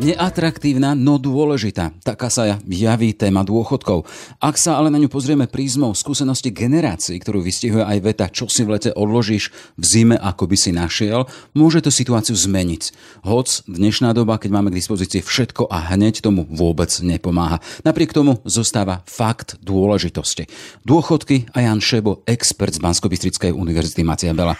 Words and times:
Neatraktívna, 0.00 0.96
no 0.96 1.20
dôležitá. 1.20 1.92
Taká 2.00 2.32
sa 2.32 2.56
javí 2.64 3.12
téma 3.12 3.44
dôchodkov. 3.44 4.08
Ak 4.40 4.56
sa 4.56 4.80
ale 4.80 4.88
na 4.88 4.96
ňu 4.96 5.12
pozrieme 5.12 5.44
prízmou 5.44 5.92
skúsenosti 5.92 6.48
generácií, 6.48 7.20
ktorú 7.20 7.44
vystihuje 7.44 7.84
aj 7.84 7.98
veta, 8.00 8.24
čo 8.32 8.48
si 8.48 8.64
v 8.64 8.80
lete 8.80 8.96
odložíš 8.96 9.52
v 9.76 9.84
zime, 9.84 10.16
ako 10.16 10.48
by 10.48 10.56
si 10.56 10.72
našiel, 10.72 11.28
môže 11.52 11.84
to 11.84 11.92
situáciu 11.92 12.32
zmeniť. 12.32 12.96
Hoc 13.28 13.60
dnešná 13.68 14.16
doba, 14.16 14.40
keď 14.40 14.50
máme 14.56 14.72
k 14.72 14.80
dispozícii 14.80 15.20
všetko 15.20 15.68
a 15.68 15.92
hneď 15.92 16.24
tomu 16.24 16.48
vôbec 16.48 16.88
nepomáha. 17.04 17.60
Napriek 17.84 18.16
tomu 18.16 18.40
zostáva 18.48 19.04
fakt 19.04 19.60
dôležitosti. 19.60 20.48
Dôchodky 20.80 21.52
a 21.52 21.60
Jan 21.60 21.84
Šebo, 21.84 22.24
expert 22.24 22.72
z 22.72 22.80
bansko 22.80 23.12
univerzity 23.52 24.00
Macia 24.00 24.32
Bela. 24.32 24.56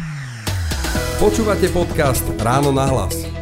Počúvate 1.16 1.72
podcast 1.72 2.28
Ráno 2.44 2.76
na 2.76 2.84
hlas. 2.84 3.39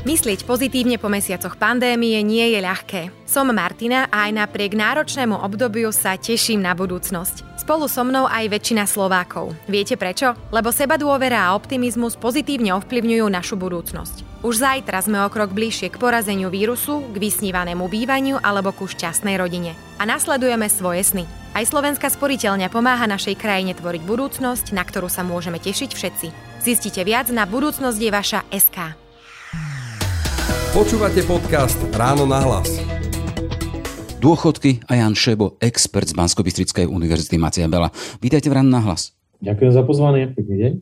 Myslieť 0.00 0.48
pozitívne 0.48 0.96
po 0.96 1.12
mesiacoch 1.12 1.60
pandémie 1.60 2.16
nie 2.24 2.56
je 2.56 2.60
ľahké. 2.64 3.02
Som 3.28 3.52
Martina 3.52 4.08
a 4.08 4.24
aj 4.24 4.32
napriek 4.32 4.72
náročnému 4.72 5.36
obdobiu 5.44 5.92
sa 5.92 6.16
teším 6.16 6.64
na 6.64 6.72
budúcnosť. 6.72 7.60
Spolu 7.60 7.84
so 7.84 8.00
mnou 8.00 8.24
aj 8.24 8.48
väčšina 8.48 8.88
Slovákov. 8.88 9.52
Viete 9.68 10.00
prečo? 10.00 10.32
Lebo 10.48 10.72
seba 10.72 10.96
dôvera 10.96 11.44
a 11.44 11.52
optimizmus 11.52 12.16
pozitívne 12.16 12.72
ovplyvňujú 12.80 13.26
našu 13.28 13.60
budúcnosť. 13.60 14.40
Už 14.40 14.64
zajtra 14.64 15.04
sme 15.04 15.20
o 15.20 15.28
krok 15.28 15.52
bližšie 15.52 15.92
k 15.92 16.00
porazeniu 16.00 16.48
vírusu, 16.48 17.04
k 17.12 17.20
vysnívanému 17.20 17.84
bývaniu 17.84 18.40
alebo 18.40 18.72
ku 18.72 18.88
šťastnej 18.88 19.36
rodine. 19.36 19.76
A 20.00 20.08
nasledujeme 20.08 20.72
svoje 20.72 21.04
sny. 21.04 21.28
Aj 21.52 21.68
Slovenská 21.68 22.08
sporiteľňa 22.08 22.72
pomáha 22.72 23.04
našej 23.04 23.36
krajine 23.36 23.76
tvoriť 23.76 24.00
budúcnosť, 24.08 24.72
na 24.72 24.80
ktorú 24.80 25.12
sa 25.12 25.20
môžeme 25.20 25.60
tešiť 25.60 25.90
všetci. 25.92 26.26
Zistite 26.64 27.04
viac 27.04 27.28
na 27.28 27.44
budúcnosť 27.44 27.98
je 28.00 28.10
vaša 28.10 28.40
SK. 28.48 28.99
Počúvate 30.70 31.26
podcast 31.26 31.74
Ráno 31.90 32.30
na 32.30 32.38
hlas. 32.46 32.78
Dôchodky 34.22 34.78
a 34.86 35.02
Jan 35.02 35.18
Šebo, 35.18 35.58
expert 35.58 36.06
z 36.06 36.14
bansko 36.14 36.46
univerzity 36.86 37.42
Macia 37.42 37.66
Bela. 37.66 37.90
Vítajte 38.22 38.46
v 38.46 38.54
Ráno 38.54 38.70
na 38.70 38.78
hlas. 38.78 39.10
Ďakujem 39.42 39.72
za 39.74 39.82
pozvanie, 39.82 40.30
pekný 40.30 40.54
deň. 40.62 40.72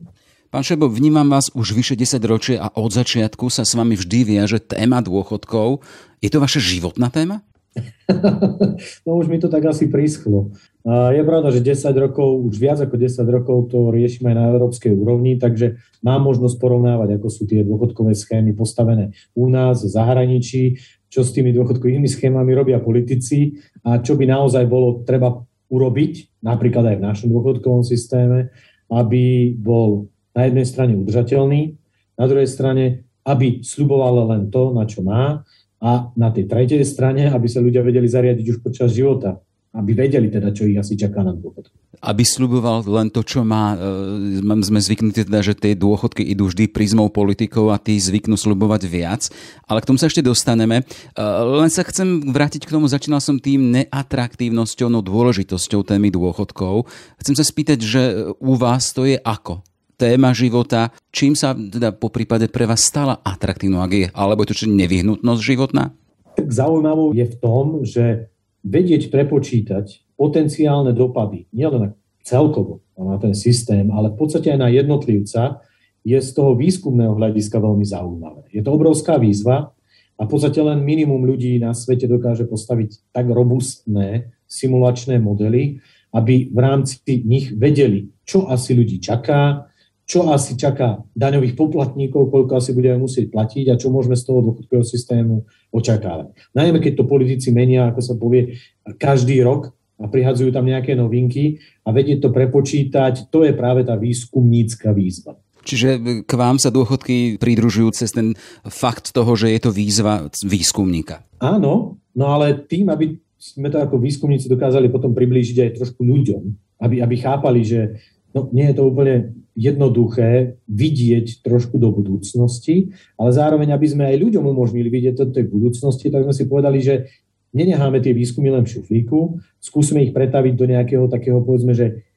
Pán 0.53 0.61
Šebo, 0.61 0.93
vnímam 0.93 1.25
vás 1.25 1.49
už 1.57 1.73
vyše 1.73 1.97
10 1.97 2.21
ročie 2.29 2.61
a 2.61 2.69
od 2.69 2.93
začiatku 2.93 3.49
sa 3.49 3.65
s 3.65 3.73
vami 3.73 3.97
vždy 3.97 4.37
viaže 4.37 4.61
téma 4.61 5.01
dôchodkov. 5.01 5.81
Je 6.21 6.29
to 6.29 6.37
vaša 6.37 6.61
životná 6.61 7.09
téma? 7.09 7.41
no 9.09 9.17
už 9.17 9.25
mi 9.25 9.41
to 9.41 9.49
tak 9.49 9.65
asi 9.65 9.89
príschlo. 9.89 10.53
Je 10.87 11.21
pravda, 11.27 11.51
že 11.51 11.59
10 11.59 11.91
rokov, 11.99 12.39
už 12.47 12.55
viac 12.55 12.79
ako 12.79 12.95
10 12.95 13.19
rokov 13.27 13.67
to 13.67 13.91
riešime 13.91 14.31
aj 14.31 14.37
na 14.39 14.45
európskej 14.47 14.95
úrovni, 14.95 15.35
takže 15.35 15.75
mám 15.99 16.23
možnosť 16.23 16.55
porovnávať, 16.55 17.19
ako 17.19 17.27
sú 17.27 17.43
tie 17.43 17.67
dôchodkové 17.67 18.15
schémy 18.15 18.55
postavené 18.55 19.11
u 19.35 19.51
nás, 19.51 19.83
v 19.83 19.91
zahraničí, 19.91 20.79
čo 21.11 21.27
s 21.27 21.35
tými 21.35 21.51
dôchodkovými 21.51 22.07
schémami 22.07 22.55
robia 22.55 22.79
politici 22.79 23.59
a 23.83 23.99
čo 23.99 24.15
by 24.15 24.23
naozaj 24.23 24.63
bolo 24.71 25.03
treba 25.03 25.35
urobiť, 25.67 26.41
napríklad 26.47 26.95
aj 26.95 26.97
v 26.97 27.05
našom 27.11 27.27
dôchodkovom 27.27 27.83
systéme, 27.83 28.55
aby 28.87 29.51
bol 29.59 30.07
na 30.31 30.47
jednej 30.47 30.63
strane 30.63 30.95
udržateľný, 30.95 31.75
na 32.15 32.25
druhej 32.25 32.47
strane, 32.47 33.03
aby 33.27 33.59
sluboval 33.67 34.31
len 34.31 34.47
to, 34.47 34.71
na 34.71 34.87
čo 34.87 35.03
má, 35.03 35.43
a 35.79 36.11
na 36.15 36.31
tej 36.31 36.47
tretej 36.47 36.83
strane, 36.87 37.27
aby 37.27 37.47
sa 37.51 37.59
ľudia 37.59 37.83
vedeli 37.83 38.07
zariadiť 38.07 38.45
už 38.47 38.57
počas 38.63 38.95
života 38.95 39.43
aby 39.69 39.91
vedeli 39.93 40.33
teda, 40.33 40.49
čo 40.49 40.65
ich 40.65 40.81
asi 40.81 40.97
čaká 40.97 41.21
na 41.21 41.29
dôchodku. 41.37 42.01
Aby 42.01 42.25
sluboval 42.25 42.81
len 42.89 43.13
to, 43.13 43.21
čo 43.21 43.45
má, 43.45 43.77
e, 43.77 44.41
sme 44.41 44.81
zvyknutí 44.81 45.29
teda, 45.29 45.45
že 45.45 45.53
tie 45.53 45.77
dôchodky 45.77 46.25
idú 46.25 46.49
vždy 46.49 46.73
prízmou 46.73 47.13
politikov 47.13 47.69
a 47.69 47.77
tí 47.77 47.93
zvyknú 48.01 48.33
slubovať 48.33 48.81
viac, 48.89 49.21
ale 49.69 49.85
k 49.85 49.87
tomu 49.93 50.01
sa 50.01 50.09
ešte 50.09 50.25
dostaneme. 50.25 50.81
E, 50.81 51.23
len 51.45 51.69
sa 51.69 51.85
chcem 51.85 52.33
vrátiť 52.33 52.65
k 52.65 52.73
tomu, 52.73 52.89
začínal 52.89 53.21
som 53.21 53.37
tým 53.37 53.69
neatraktívnosťou, 53.69 54.89
no 54.89 55.05
dôležitosťou 55.05 55.85
témy 55.85 56.09
dôchodkov. 56.09 56.89
Chcem 57.21 57.35
sa 57.37 57.45
spýtať, 57.45 57.79
že 57.83 58.01
u 58.41 58.53
vás 58.57 58.89
to 58.89 59.05
je 59.05 59.21
ako? 59.21 59.61
téma 59.99 60.31
života, 60.31 60.95
čím 61.11 61.35
sa 61.35 61.51
teda 61.51 61.91
po 61.91 62.07
prípade 62.07 62.47
pre 62.47 62.63
vás 62.63 62.87
stala 62.87 63.19
atraktívnou, 63.19 63.83
ak 63.83 63.91
je, 63.91 64.07
alebo 64.15 64.47
je 64.47 64.55
to 64.55 64.63
či 64.63 64.71
nevyhnutnosť 64.71 65.41
životná? 65.43 65.91
Tak 66.39 66.47
zaujímavé 66.47 67.19
je 67.19 67.25
v 67.27 67.35
tom, 67.43 67.83
že 67.83 68.31
vedieť 68.63 69.11
prepočítať 69.11 70.15
potenciálne 70.19 70.91
dopady, 70.91 71.47
nielen 71.55 71.95
celkovo 72.23 72.83
na 72.99 73.15
ten 73.15 73.31
systém, 73.31 73.87
ale 73.89 74.11
v 74.11 74.17
podstate 74.19 74.51
aj 74.51 74.59
na 74.59 74.69
jednotlivca, 74.69 75.63
je 76.03 76.15
z 76.15 76.29
toho 76.31 76.55
výskumného 76.55 77.15
hľadiska 77.15 77.59
veľmi 77.59 77.83
zaujímavé. 77.83 78.47
Je 78.55 78.63
to 78.63 78.71
obrovská 78.71 79.19
výzva 79.19 79.75
a 80.19 80.21
v 80.25 80.29
podstate 80.31 80.59
len 80.59 80.83
minimum 80.83 81.23
ľudí 81.27 81.59
na 81.59 81.75
svete 81.75 82.07
dokáže 82.07 82.47
postaviť 82.47 83.11
tak 83.11 83.27
robustné 83.27 84.31
simulačné 84.47 85.19
modely, 85.19 85.79
aby 86.15 86.49
v 86.49 86.59
rámci 86.59 86.97
nich 87.23 87.53
vedeli, 87.53 88.09
čo 88.25 88.49
asi 88.49 88.73
ľudí 88.73 88.97
čaká, 88.97 89.68
čo 90.09 90.25
asi 90.33 90.57
čaká 90.57 91.05
daňových 91.13 91.53
poplatníkov, 91.53 92.33
koľko 92.33 92.57
asi 92.57 92.73
budeme 92.73 93.05
musieť 93.05 93.29
platiť 93.29 93.69
a 93.69 93.77
čo 93.77 93.93
môžeme 93.93 94.17
z 94.17 94.25
toho 94.25 94.41
dôchodkového 94.41 94.81
systému 94.81 95.45
očakávať. 95.69 96.33
Najmä 96.57 96.81
keď 96.81 96.93
to 96.97 97.05
politici 97.05 97.53
menia, 97.53 97.93
ako 97.93 98.01
sa 98.01 98.17
povie, 98.17 98.57
každý 98.97 99.45
rok 99.45 99.69
a 100.01 100.09
prihadzujú 100.09 100.49
tam 100.49 100.65
nejaké 100.65 100.97
novinky 100.97 101.61
a 101.85 101.93
vedieť 101.93 102.25
to 102.25 102.29
prepočítať, 102.33 103.29
to 103.29 103.45
je 103.45 103.53
práve 103.53 103.85
tá 103.85 103.93
výskumnícka 103.93 104.89
výzva. 104.97 105.37
Čiže 105.61 106.25
k 106.25 106.33
vám 106.33 106.57
sa 106.57 106.73
dôchodky 106.73 107.37
pridružujú 107.37 107.93
cez 107.93 108.09
ten 108.09 108.33
fakt 108.65 109.13
toho, 109.13 109.37
že 109.37 109.53
je 109.53 109.59
to 109.61 109.69
výzva 109.69 110.25
výskumníka. 110.41 111.21
Áno, 111.37 112.01
no 112.17 112.25
ale 112.25 112.57
tým, 112.65 112.89
aby 112.89 113.13
sme 113.37 113.69
to 113.69 113.77
ako 113.77 114.01
výskumníci 114.01 114.49
dokázali 114.49 114.89
potom 114.89 115.13
priblížiť 115.13 115.69
aj 115.69 115.71
trošku 115.77 116.01
ľuďom, 116.01 116.41
aby, 116.81 117.05
aby 117.05 117.15
chápali, 117.21 117.61
že 117.61 118.01
no, 118.33 118.49
nie 118.53 118.69
je 118.69 118.75
to 118.75 118.83
úplne 118.87 119.39
jednoduché 119.59 120.55
vidieť 120.71 121.43
trošku 121.43 121.75
do 121.75 121.91
budúcnosti, 121.91 122.95
ale 123.19 123.35
zároveň, 123.35 123.75
aby 123.75 123.87
sme 123.91 124.03
aj 124.07 124.21
ľuďom 124.23 124.45
umožnili 124.55 124.87
vidieť 124.87 125.15
do 125.19 125.25
tej 125.35 125.45
budúcnosti, 125.51 126.07
tak 126.07 126.23
sme 126.23 126.31
si 126.31 126.47
povedali, 126.47 126.79
že 126.79 127.11
nenecháme 127.51 127.99
tie 127.99 128.15
výskumy 128.15 128.53
len 128.53 128.63
v 128.63 128.71
šuflíku, 128.79 129.41
skúsme 129.59 130.05
ich 130.05 130.15
pretaviť 130.15 130.53
do 130.55 130.65
nejakého 130.69 131.05
takého, 131.11 131.43
povedzme, 131.43 131.75
že 131.75 132.07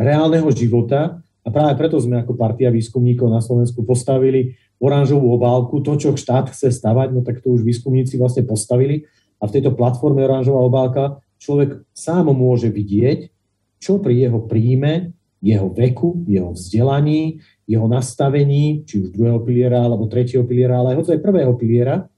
reálneho 0.00 0.48
života. 0.50 1.20
A 1.40 1.48
práve 1.48 1.72
preto 1.76 1.96
sme 1.96 2.20
ako 2.20 2.36
partia 2.36 2.68
výskumníkov 2.68 3.28
na 3.32 3.40
Slovensku 3.40 3.84
postavili 3.84 4.56
oranžovú 4.80 5.36
obálku, 5.36 5.84
to, 5.84 5.96
čo 5.96 6.16
štát 6.16 6.52
chce 6.52 6.72
stavať, 6.72 7.12
no 7.12 7.20
tak 7.20 7.44
to 7.44 7.52
už 7.52 7.64
výskumníci 7.64 8.16
vlastne 8.16 8.44
postavili. 8.48 9.04
A 9.40 9.48
v 9.48 9.54
tejto 9.56 9.72
platforme 9.72 10.24
oranžová 10.24 10.60
obálka 10.60 11.04
človek 11.40 11.84
sám 11.96 12.32
môže 12.32 12.68
vidieť, 12.68 13.32
čo 13.80 14.00
pri 14.00 14.28
jeho 14.28 14.44
príjme 14.44 15.16
jeho 15.40 15.72
veku, 15.72 16.24
jeho 16.28 16.52
vzdelaní, 16.52 17.40
jeho 17.64 17.88
nastavení, 17.88 18.84
či 18.84 19.08
už 19.08 19.16
druhého 19.16 19.40
piliera 19.40 19.80
alebo 19.80 20.06
tretieho 20.06 20.44
piliera, 20.44 20.80
ale 20.80 20.96
aj 20.96 21.16
aj 21.16 21.24
prvého 21.24 21.52
piliera, 21.56 22.08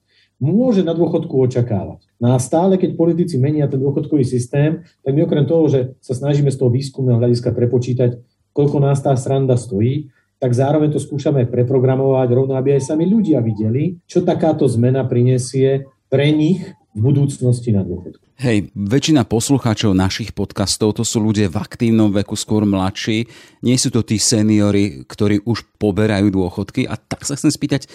môže 0.43 0.83
na 0.83 0.91
dôchodku 0.91 1.31
očakávať. 1.31 2.03
No 2.19 2.35
a 2.35 2.43
stále, 2.43 2.75
keď 2.75 2.99
politici 2.99 3.39
menia 3.39 3.71
ten 3.71 3.79
dôchodkový 3.79 4.27
systém, 4.27 4.83
tak 5.07 5.15
my 5.15 5.23
okrem 5.23 5.47
toho, 5.47 5.71
že 5.71 5.81
sa 6.03 6.19
snažíme 6.19 6.51
z 6.51 6.59
toho 6.59 6.75
výskumného 6.75 7.23
hľadiska 7.23 7.55
prepočítať, 7.55 8.19
koľko 8.51 8.83
nás 8.83 8.99
tá 8.99 9.15
sranda 9.15 9.55
stojí, 9.55 10.11
tak 10.43 10.59
zároveň 10.59 10.91
to 10.91 10.99
skúšame 10.99 11.47
preprogramovať 11.47 12.29
rovno, 12.35 12.59
aby 12.59 12.75
aj 12.75 12.91
sami 12.91 13.07
ľudia 13.07 13.39
videli, 13.39 14.03
čo 14.11 14.27
takáto 14.27 14.67
zmena 14.67 15.07
prinesie 15.07 15.87
pre 16.11 16.35
nich 16.35 16.67
budúcnosti 16.95 17.73
na 17.73 17.85
dôchodku. 17.85 18.21
Hej, 18.43 18.75
väčšina 18.75 19.23
poslucháčov 19.29 19.95
našich 19.95 20.35
podcastov 20.35 20.99
to 20.99 21.05
sú 21.07 21.23
ľudia 21.23 21.47
v 21.47 21.61
aktívnom 21.63 22.11
veku, 22.11 22.35
skôr 22.35 22.67
mladší. 22.67 23.31
Nie 23.63 23.79
sú 23.79 23.95
to 23.95 24.03
tí 24.03 24.19
seniory, 24.19 25.07
ktorí 25.07 25.47
už 25.47 25.65
poberajú 25.79 26.29
dôchodky. 26.33 26.89
A 26.89 26.99
tak 26.99 27.23
sa 27.23 27.39
chcem 27.39 27.55
spýtať, 27.55 27.87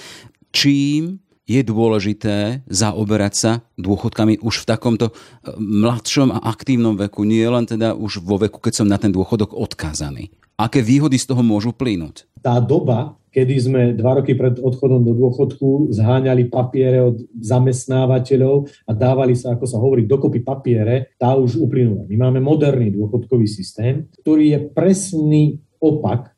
čím 0.56 1.20
je 1.48 1.62
dôležité 1.64 2.68
zaoberať 2.68 3.34
sa 3.34 3.52
dôchodkami 3.80 4.44
už 4.44 4.68
v 4.68 4.70
takomto 4.70 5.06
eh, 5.12 5.56
mladšom 5.58 6.36
a 6.36 6.44
aktívnom 6.52 7.00
veku, 7.00 7.24
nie 7.24 7.48
len 7.48 7.64
teda 7.64 7.96
už 7.96 8.20
vo 8.22 8.38
veku, 8.38 8.60
keď 8.60 8.84
som 8.84 8.88
na 8.88 9.00
ten 9.00 9.16
dôchodok 9.16 9.56
odkázaný. 9.56 10.30
Aké 10.58 10.82
výhody 10.82 11.22
z 11.22 11.30
toho 11.30 11.46
môžu 11.46 11.70
plynúť? 11.70 12.26
Tá 12.42 12.58
doba, 12.58 13.14
kedy 13.32 13.56
sme 13.60 13.82
dva 13.94 14.22
roky 14.22 14.34
pred 14.34 14.58
odchodom 14.58 15.04
do 15.04 15.14
dôchodku 15.14 15.94
zháňali 15.94 16.50
papiere 16.50 17.04
od 17.04 17.22
zamestnávateľov 17.38 18.72
a 18.88 18.92
dávali 18.96 19.38
sa, 19.38 19.54
ako 19.54 19.66
sa 19.68 19.78
hovorí, 19.78 20.08
dokopy 20.08 20.42
papiere, 20.42 21.14
tá 21.20 21.36
už 21.36 21.60
uplynula. 21.62 22.08
My 22.08 22.28
máme 22.28 22.40
moderný 22.40 22.96
dôchodkový 22.96 23.46
systém, 23.46 24.10
ktorý 24.24 24.46
je 24.56 24.60
presný 24.72 25.44
opak. 25.78 26.34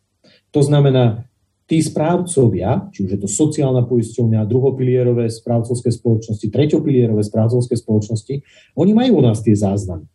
To 0.49 0.65
znamená, 0.65 1.29
tí 1.69 1.77
správcovia, 1.85 2.89
či 2.89 3.05
už 3.05 3.09
je 3.13 3.19
to 3.21 3.29
sociálna 3.29 3.85
poisťovňa, 3.85 4.49
druhopilierové 4.49 5.29
správcovské 5.29 5.93
spoločnosti, 5.93 6.49
treťopilierové 6.49 7.21
správcovské 7.21 7.77
spoločnosti, 7.77 8.41
oni 8.73 8.91
majú 8.97 9.21
u 9.21 9.23
nás 9.29 9.45
tie 9.45 9.53
záznamy. 9.53 10.09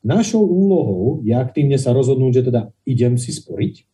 Našou 0.00 0.40
úlohou 0.40 1.20
je 1.26 1.34
aktívne 1.36 1.76
sa 1.76 1.92
rozhodnúť, 1.92 2.32
že 2.40 2.46
teda 2.48 2.60
idem 2.88 3.20
si 3.20 3.34
sporiť, 3.36 3.89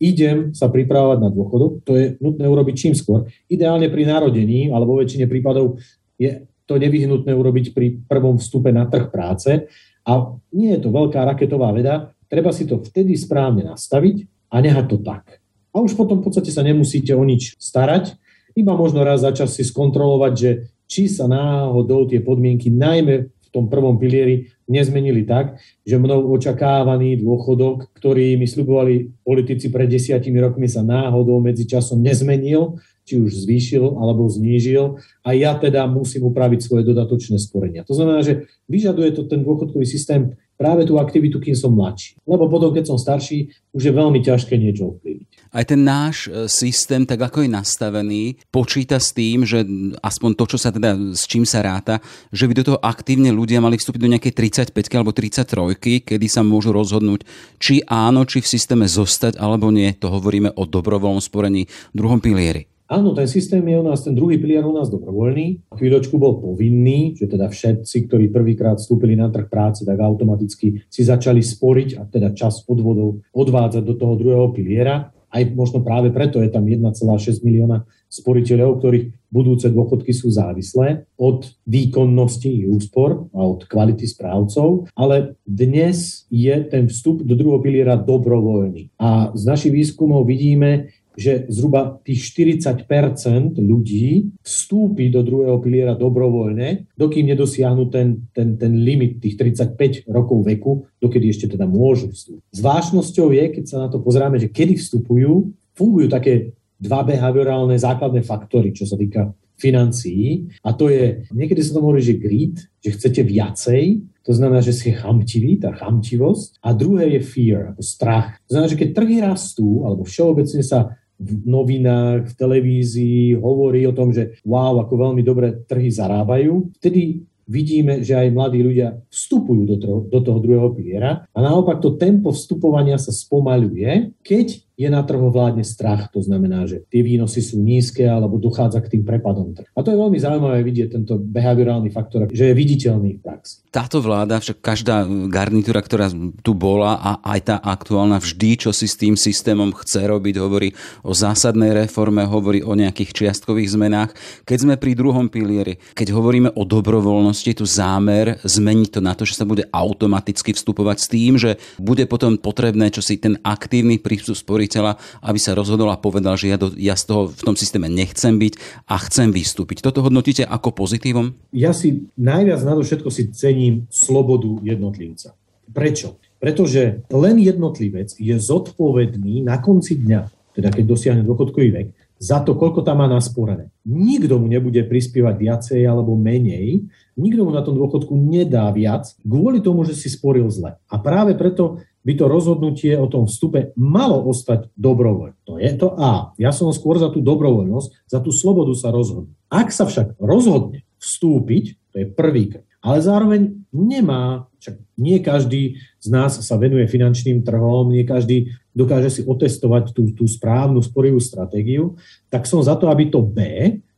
idem 0.00 0.56
sa 0.56 0.72
pripravovať 0.72 1.18
na 1.20 1.28
dôchodok, 1.28 1.84
to 1.84 1.92
je 1.94 2.16
nutné 2.24 2.48
urobiť 2.48 2.74
čím 2.74 2.94
skôr. 2.96 3.28
Ideálne 3.52 3.92
pri 3.92 4.08
narodení, 4.08 4.72
alebo 4.72 4.96
vo 4.96 5.04
väčšine 5.04 5.28
prípadov 5.28 5.76
je 6.16 6.48
to 6.64 6.80
nevyhnutné 6.80 7.30
urobiť 7.30 7.76
pri 7.76 8.00
prvom 8.08 8.40
vstupe 8.40 8.72
na 8.72 8.88
trh 8.88 9.12
práce. 9.12 9.68
A 10.08 10.12
nie 10.56 10.72
je 10.72 10.80
to 10.80 10.88
veľká 10.88 11.20
raketová 11.28 11.70
veda, 11.76 12.16
treba 12.32 12.50
si 12.50 12.64
to 12.64 12.80
vtedy 12.80 13.12
správne 13.14 13.68
nastaviť 13.68 14.24
a 14.48 14.56
nehať 14.64 14.86
to 14.88 14.98
tak. 15.04 15.38
A 15.70 15.84
už 15.84 15.94
potom 15.94 16.24
v 16.24 16.26
podstate 16.26 16.48
sa 16.48 16.64
nemusíte 16.64 17.12
o 17.12 17.22
nič 17.22 17.60
starať, 17.60 18.16
iba 18.56 18.74
možno 18.74 19.06
raz 19.06 19.22
za 19.22 19.30
čas 19.30 19.54
si 19.54 19.62
skontrolovať, 19.62 20.32
že 20.34 20.50
či 20.90 21.06
sa 21.06 21.30
náhodou 21.30 22.10
tie 22.10 22.18
podmienky, 22.18 22.66
najmä 22.66 23.30
v 23.50 23.54
tom 23.58 23.66
prvom 23.66 23.98
pilieri, 23.98 24.54
nezmenili 24.70 25.26
tak, 25.26 25.58
že 25.82 25.98
mnou 25.98 26.30
očakávaný 26.30 27.18
dôchodok, 27.18 27.90
ktorý 27.98 28.38
mi 28.38 28.46
slubovali 28.46 29.10
politici 29.26 29.74
pred 29.74 29.90
desiatimi 29.90 30.38
rokmi, 30.38 30.70
sa 30.70 30.86
náhodou 30.86 31.42
medzi 31.42 31.66
časom 31.66 31.98
nezmenil, 31.98 32.78
či 33.02 33.18
už 33.18 33.42
zvýšil 33.42 33.98
alebo 33.98 34.30
znížil 34.30 35.02
a 35.26 35.34
ja 35.34 35.58
teda 35.58 35.90
musím 35.90 36.30
upraviť 36.30 36.62
svoje 36.62 36.86
dodatočné 36.86 37.42
sporenia. 37.42 37.82
To 37.90 37.98
znamená, 37.98 38.22
že 38.22 38.46
vyžaduje 38.70 39.10
to 39.18 39.26
ten 39.26 39.42
dôchodkový 39.42 39.82
systém 39.82 40.38
práve 40.60 40.84
tú 40.84 41.00
aktivitu, 41.00 41.40
kým 41.40 41.56
som 41.56 41.72
mladší. 41.72 42.20
Lebo 42.28 42.44
potom, 42.52 42.68
keď 42.68 42.92
som 42.92 43.00
starší, 43.00 43.48
už 43.72 43.82
je 43.88 43.92
veľmi 43.96 44.20
ťažké 44.20 44.60
niečo 44.60 44.92
ovplyvniť. 44.92 45.48
Aj 45.56 45.64
ten 45.64 45.80
náš 45.80 46.28
e, 46.28 46.46
systém, 46.52 47.08
tak 47.08 47.16
ako 47.24 47.48
je 47.48 47.50
nastavený, 47.50 48.22
počíta 48.52 49.00
s 49.00 49.16
tým, 49.16 49.48
že 49.48 49.64
aspoň 50.04 50.36
to, 50.36 50.44
čo 50.52 50.58
sa 50.60 50.68
teda, 50.68 51.16
s 51.16 51.24
čím 51.24 51.48
sa 51.48 51.64
ráta, 51.64 52.04
že 52.28 52.44
by 52.44 52.52
do 52.52 52.66
toho 52.68 52.78
aktívne 52.78 53.32
ľudia 53.32 53.64
mali 53.64 53.80
vstúpiť 53.80 54.00
do 54.04 54.12
nejakej 54.12 54.32
35 54.70 55.00
alebo 55.00 55.16
33, 55.16 56.04
kedy 56.04 56.26
sa 56.28 56.44
môžu 56.44 56.76
rozhodnúť, 56.76 57.24
či 57.56 57.82
áno, 57.88 58.28
či 58.28 58.44
v 58.44 58.50
systéme 58.52 58.84
zostať 58.84 59.40
alebo 59.40 59.72
nie. 59.74 59.96
To 59.98 60.12
hovoríme 60.12 60.54
o 60.54 60.68
dobrovoľnom 60.68 61.24
sporení 61.24 61.66
v 61.66 61.94
druhom 61.96 62.22
pilieri. 62.22 62.69
Áno, 62.90 63.14
ten 63.14 63.30
systém 63.30 63.62
je 63.62 63.78
u 63.78 63.86
nás, 63.86 64.02
ten 64.02 64.18
druhý 64.18 64.34
pilier 64.42 64.66
u 64.66 64.74
nás 64.74 64.90
dobrovoľný. 64.90 65.70
Chvíľočku 65.78 66.18
bol 66.18 66.42
povinný, 66.42 67.14
že 67.14 67.30
teda 67.30 67.46
všetci, 67.46 68.10
ktorí 68.10 68.34
prvýkrát 68.34 68.82
vstúpili 68.82 69.14
na 69.14 69.30
trh 69.30 69.46
práce, 69.46 69.86
tak 69.86 69.94
automaticky 69.94 70.82
si 70.90 71.02
začali 71.06 71.38
sporiť 71.38 72.02
a 72.02 72.10
teda 72.10 72.34
čas 72.34 72.66
odvodov 72.66 73.22
odvádzať 73.30 73.86
do 73.86 73.94
toho 73.94 74.18
druhého 74.18 74.50
piliera. 74.50 75.14
Aj 75.30 75.42
možno 75.54 75.86
práve 75.86 76.10
preto 76.10 76.42
je 76.42 76.50
tam 76.50 76.66
1,6 76.66 77.46
milióna 77.46 77.86
sporiteľov, 78.10 78.82
ktorých 78.82 79.06
budúce 79.30 79.70
dôchodky 79.70 80.10
sú 80.10 80.34
závislé 80.34 81.06
od 81.14 81.46
výkonnosti 81.70 82.66
úspor 82.66 83.30
a 83.30 83.46
od 83.46 83.62
kvality 83.70 84.02
správcov, 84.02 84.90
ale 84.98 85.38
dnes 85.46 86.26
je 86.26 86.50
ten 86.66 86.90
vstup 86.90 87.22
do 87.22 87.38
druhého 87.38 87.62
piliera 87.62 87.94
dobrovoľný. 87.94 88.90
A 88.98 89.30
z 89.38 89.42
našich 89.46 89.70
výskumov 89.70 90.26
vidíme, 90.26 90.90
že 91.18 91.46
zhruba 91.50 91.98
tých 92.06 92.32
40% 92.34 93.58
ľudí 93.58 94.30
vstúpi 94.40 95.10
do 95.10 95.26
druhého 95.26 95.58
piliera 95.58 95.98
dobrovoľne, 95.98 96.90
dokým 96.94 97.30
nedosiahnu 97.34 97.90
ten, 97.90 98.30
ten, 98.30 98.54
ten 98.54 98.72
limit 98.78 99.18
tých 99.18 99.36
35 99.38 100.06
rokov 100.10 100.46
veku, 100.46 100.86
dokedy 101.02 101.30
ešte 101.30 101.56
teda 101.58 101.66
môžu 101.66 102.10
vstúpiť. 102.10 102.46
Zvláštnosťou 102.54 103.26
je, 103.34 103.44
keď 103.60 103.64
sa 103.66 103.76
na 103.84 103.88
to 103.90 103.98
pozráme, 103.98 104.38
že 104.38 104.50
kedy 104.50 104.78
vstupujú, 104.78 105.50
fungujú 105.74 106.06
také 106.10 106.54
dva 106.80 107.04
behaviorálne 107.04 107.76
základné 107.76 108.24
faktory, 108.24 108.72
čo 108.72 108.88
sa 108.88 108.96
týka 108.96 109.36
financií. 109.60 110.48
A 110.64 110.72
to 110.72 110.88
je, 110.88 111.28
niekedy 111.36 111.60
sa 111.60 111.76
to 111.76 111.84
hovorí, 111.84 112.00
že 112.00 112.16
greed, 112.16 112.56
že 112.80 112.96
chcete 112.96 113.20
viacej, 113.20 114.00
to 114.24 114.32
znamená, 114.32 114.64
že 114.64 114.76
ste 114.76 114.96
chamtiví, 114.96 115.60
tá 115.60 115.72
chamtivosť. 115.72 116.64
A 116.64 116.72
druhé 116.72 117.18
je 117.18 117.20
fear, 117.20 117.72
ako 117.72 117.82
strach. 117.84 118.40
To 118.48 118.56
znamená, 118.56 118.68
že 118.72 118.80
keď 118.80 118.88
trhy 118.96 119.16
rastú, 119.20 119.84
alebo 119.84 120.04
všeobecne 120.04 120.62
sa 120.64 120.96
v 121.20 121.30
novinách, 121.44 122.32
v 122.32 122.34
televízii 122.34 123.36
hovorí 123.36 123.84
o 123.84 123.92
tom, 123.92 124.08
že 124.08 124.40
wow, 124.48 124.80
ako 124.80 124.94
veľmi 124.96 125.20
dobre 125.20 125.68
trhy 125.68 125.92
zarábajú, 125.92 126.72
vtedy 126.80 127.28
vidíme, 127.50 128.00
že 128.00 128.14
aj 128.14 128.28
mladí 128.30 128.62
ľudia 128.62 128.96
vstupujú 129.10 129.62
do 129.66 129.76
toho, 129.76 129.98
do 130.06 130.20
toho 130.22 130.38
druhého 130.38 130.70
piliera 130.70 131.26
a 131.28 131.38
naopak 131.42 131.82
to 131.82 131.98
tempo 131.98 132.30
vstupovania 132.30 132.96
sa 132.96 133.10
spomaluje, 133.10 134.14
keď 134.22 134.69
je 134.80 134.88
na 134.88 135.04
trhu 135.04 135.28
vládne 135.28 135.60
strach. 135.60 136.08
To 136.16 136.24
znamená, 136.24 136.64
že 136.64 136.88
tie 136.88 137.04
výnosy 137.04 137.44
sú 137.44 137.60
nízke 137.60 138.08
alebo 138.08 138.40
dochádza 138.40 138.80
k 138.80 138.96
tým 138.96 139.04
prepadom. 139.04 139.52
A 139.76 139.84
to 139.84 139.92
je 139.92 140.00
veľmi 140.00 140.16
zaujímavé 140.16 140.64
vidieť 140.64 140.88
tento 140.96 141.20
behaviorálny 141.20 141.92
faktor, 141.92 142.32
že 142.32 142.48
je 142.48 142.54
viditeľný 142.56 143.20
v 143.20 143.20
praxi. 143.20 143.60
Táto 143.68 144.00
vláda, 144.00 144.40
však 144.40 144.64
každá 144.64 145.04
garnitúra, 145.28 145.84
ktorá 145.84 146.08
tu 146.40 146.56
bola 146.56 146.96
a 146.96 147.20
aj 147.36 147.40
tá 147.44 147.56
aktuálna 147.60 148.16
vždy, 148.18 148.66
čo 148.66 148.70
si 148.72 148.88
s 148.88 148.96
tým 148.96 149.20
systémom 149.20 149.68
chce 149.76 150.08
robiť, 150.08 150.40
hovorí 150.40 150.72
o 151.04 151.12
zásadnej 151.12 151.76
reforme, 151.76 152.24
hovorí 152.24 152.64
o 152.64 152.72
nejakých 152.72 153.12
čiastkových 153.12 153.76
zmenách. 153.76 154.16
Keď 154.48 154.58
sme 154.64 154.74
pri 154.80 154.96
druhom 154.96 155.28
pilieri, 155.28 155.76
keď 155.92 156.16
hovoríme 156.16 156.56
o 156.56 156.62
dobrovoľnosti, 156.64 157.52
tu 157.60 157.68
zámer 157.68 158.40
zmeniť 158.42 158.88
to 158.96 159.00
na 159.04 159.12
to, 159.12 159.28
že 159.28 159.36
sa 159.36 159.44
bude 159.44 159.68
automaticky 159.70 160.56
vstupovať 160.56 160.96
s 160.96 161.06
tým, 161.10 161.32
že 161.36 161.60
bude 161.76 162.08
potom 162.08 162.40
potrebné, 162.40 162.88
čo 162.88 163.04
si 163.04 163.20
ten 163.20 163.36
aktívny 163.44 164.00
prístup 164.00 164.38
sporiť 164.38 164.69
spotrebiteľa, 164.70 165.26
aby 165.26 165.38
sa 165.42 165.58
rozhodol 165.58 165.90
a 165.90 165.98
povedal, 165.98 166.38
že 166.38 166.46
ja, 166.46 166.56
do, 166.56 166.70
ja 166.78 166.94
z 166.94 167.10
toho 167.10 167.22
v 167.34 167.42
tom 167.42 167.58
systéme 167.58 167.90
nechcem 167.90 168.38
byť 168.38 168.86
a 168.86 168.94
chcem 169.02 169.34
vystúpiť. 169.34 169.82
Toto 169.82 170.06
hodnotíte 170.06 170.46
ako 170.46 170.70
pozitívom? 170.70 171.34
Ja 171.50 171.74
si 171.74 172.06
najviac 172.14 172.62
na 172.62 172.78
to 172.78 172.86
všetko 172.86 173.10
si 173.10 173.34
cením 173.34 173.90
slobodu 173.90 174.62
jednotlivca. 174.62 175.34
Prečo? 175.70 176.22
Pretože 176.38 177.04
len 177.10 177.36
jednotlivec 177.42 178.14
je 178.16 178.34
zodpovedný 178.38 179.42
na 179.42 179.58
konci 179.58 179.98
dňa, 179.98 180.54
teda 180.54 180.70
keď 180.72 180.84
dosiahne 180.86 181.22
dôchodkový 181.26 181.68
vek, 181.74 181.88
za 182.20 182.44
to, 182.44 182.52
koľko 182.52 182.84
tam 182.84 183.00
má 183.00 183.08
nasporené. 183.08 183.72
Nikto 183.88 184.36
mu 184.36 184.44
nebude 184.44 184.84
prispievať 184.84 185.34
viacej 185.40 185.80
alebo 185.88 186.20
menej, 186.20 186.84
nikto 187.16 187.48
mu 187.48 187.52
na 187.52 187.64
tom 187.64 187.80
dôchodku 187.80 188.12
nedá 188.12 188.68
viac 188.76 189.08
kvôli 189.24 189.64
tomu, 189.64 189.88
že 189.88 189.96
si 189.96 190.12
sporil 190.12 190.44
zle. 190.52 190.76
A 190.92 191.00
práve 191.00 191.32
preto 191.32 191.80
by 192.00 192.12
to 192.16 192.24
rozhodnutie 192.26 192.96
o 192.96 193.06
tom 193.06 193.28
vstupe 193.28 193.76
malo 193.76 194.24
ostať 194.24 194.72
dobrovoľné. 194.72 195.36
Je 195.60 195.72
to 195.76 195.92
A. 196.00 196.32
Ja 196.40 196.48
som 196.50 196.72
skôr 196.72 196.96
za 196.96 197.12
tú 197.12 197.20
dobrovoľnosť, 197.20 198.08
za 198.08 198.18
tú 198.24 198.32
slobodu 198.32 198.72
sa 198.72 198.88
rozhodnúť. 198.88 199.36
Ak 199.52 199.68
sa 199.68 199.84
však 199.84 200.16
rozhodne 200.16 200.88
vstúpiť, 200.96 201.76
to 201.92 201.96
je 202.00 202.06
prvý 202.08 202.56
krok. 202.56 202.66
Ale 202.80 203.04
zároveň 203.04 203.60
nemá, 203.76 204.48
však 204.56 204.80
nie 204.96 205.20
každý 205.20 205.76
z 206.00 206.08
nás 206.08 206.40
sa 206.40 206.56
venuje 206.56 206.88
finančným 206.88 207.44
trhom, 207.44 207.92
nie 207.92 208.08
každý 208.08 208.56
dokáže 208.72 209.20
si 209.20 209.22
otestovať 209.26 209.92
tú, 209.92 210.08
tú 210.16 210.24
správnu 210.24 210.80
sporivú 210.80 211.20
stratégiu, 211.20 212.00
tak 212.32 212.48
som 212.48 212.64
za 212.64 212.80
to, 212.80 212.88
aby 212.88 213.12
to 213.12 213.20
B, 213.20 213.36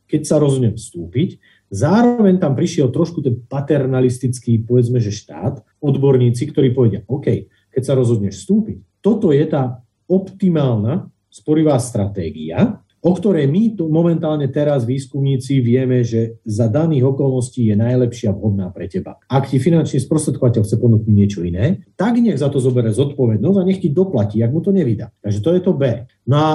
keď 0.03 0.21
sa 0.27 0.35
rozhodne 0.35 0.75
vstúpiť, 0.75 1.39
zároveň 1.71 2.43
tam 2.43 2.59
prišiel 2.59 2.91
trošku 2.91 3.23
ten 3.23 3.39
paternalistický, 3.39 4.61
povedzme, 4.61 4.99
že 4.99 5.15
štát, 5.15 5.63
odborníci, 5.79 6.51
ktorí 6.51 6.75
povedia, 6.75 7.01
OK, 7.07 7.47
keď 7.73 7.81
sa 7.81 7.97
rozhodneš 7.97 8.45
vstúpiť. 8.45 9.01
Toto 9.01 9.33
je 9.33 9.43
tá 9.49 9.81
optimálna 10.05 11.09
sporivá 11.33 11.81
stratégia, 11.81 12.77
o 13.03 13.11
ktorej 13.11 13.51
my 13.51 13.75
tu 13.75 13.91
momentálne 13.91 14.47
teraz 14.47 14.87
výskumníci 14.87 15.59
vieme, 15.59 16.07
že 16.07 16.39
za 16.47 16.71
daných 16.71 17.11
okolností 17.11 17.67
je 17.67 17.75
najlepšia 17.75 18.31
vhodná 18.31 18.71
pre 18.71 18.87
teba. 18.87 19.19
Ak 19.27 19.51
ti 19.51 19.59
finančný 19.59 19.99
sprostredkovateľ 19.99 20.63
chce 20.63 20.79
ponúknuť 20.79 21.11
niečo 21.11 21.43
iné, 21.43 21.83
tak 21.99 22.15
nech 22.23 22.39
za 22.39 22.47
to 22.47 22.63
zoberie 22.63 22.95
zodpovednosť 22.95 23.57
a 23.59 23.67
nech 23.67 23.83
ti 23.83 23.91
doplatí, 23.91 24.39
ak 24.39 24.53
mu 24.55 24.63
to 24.63 24.71
nevydá. 24.71 25.11
Takže 25.19 25.39
to 25.43 25.49
je 25.51 25.59
to 25.59 25.71
B. 25.75 25.83
No 26.31 26.35
a 26.39 26.49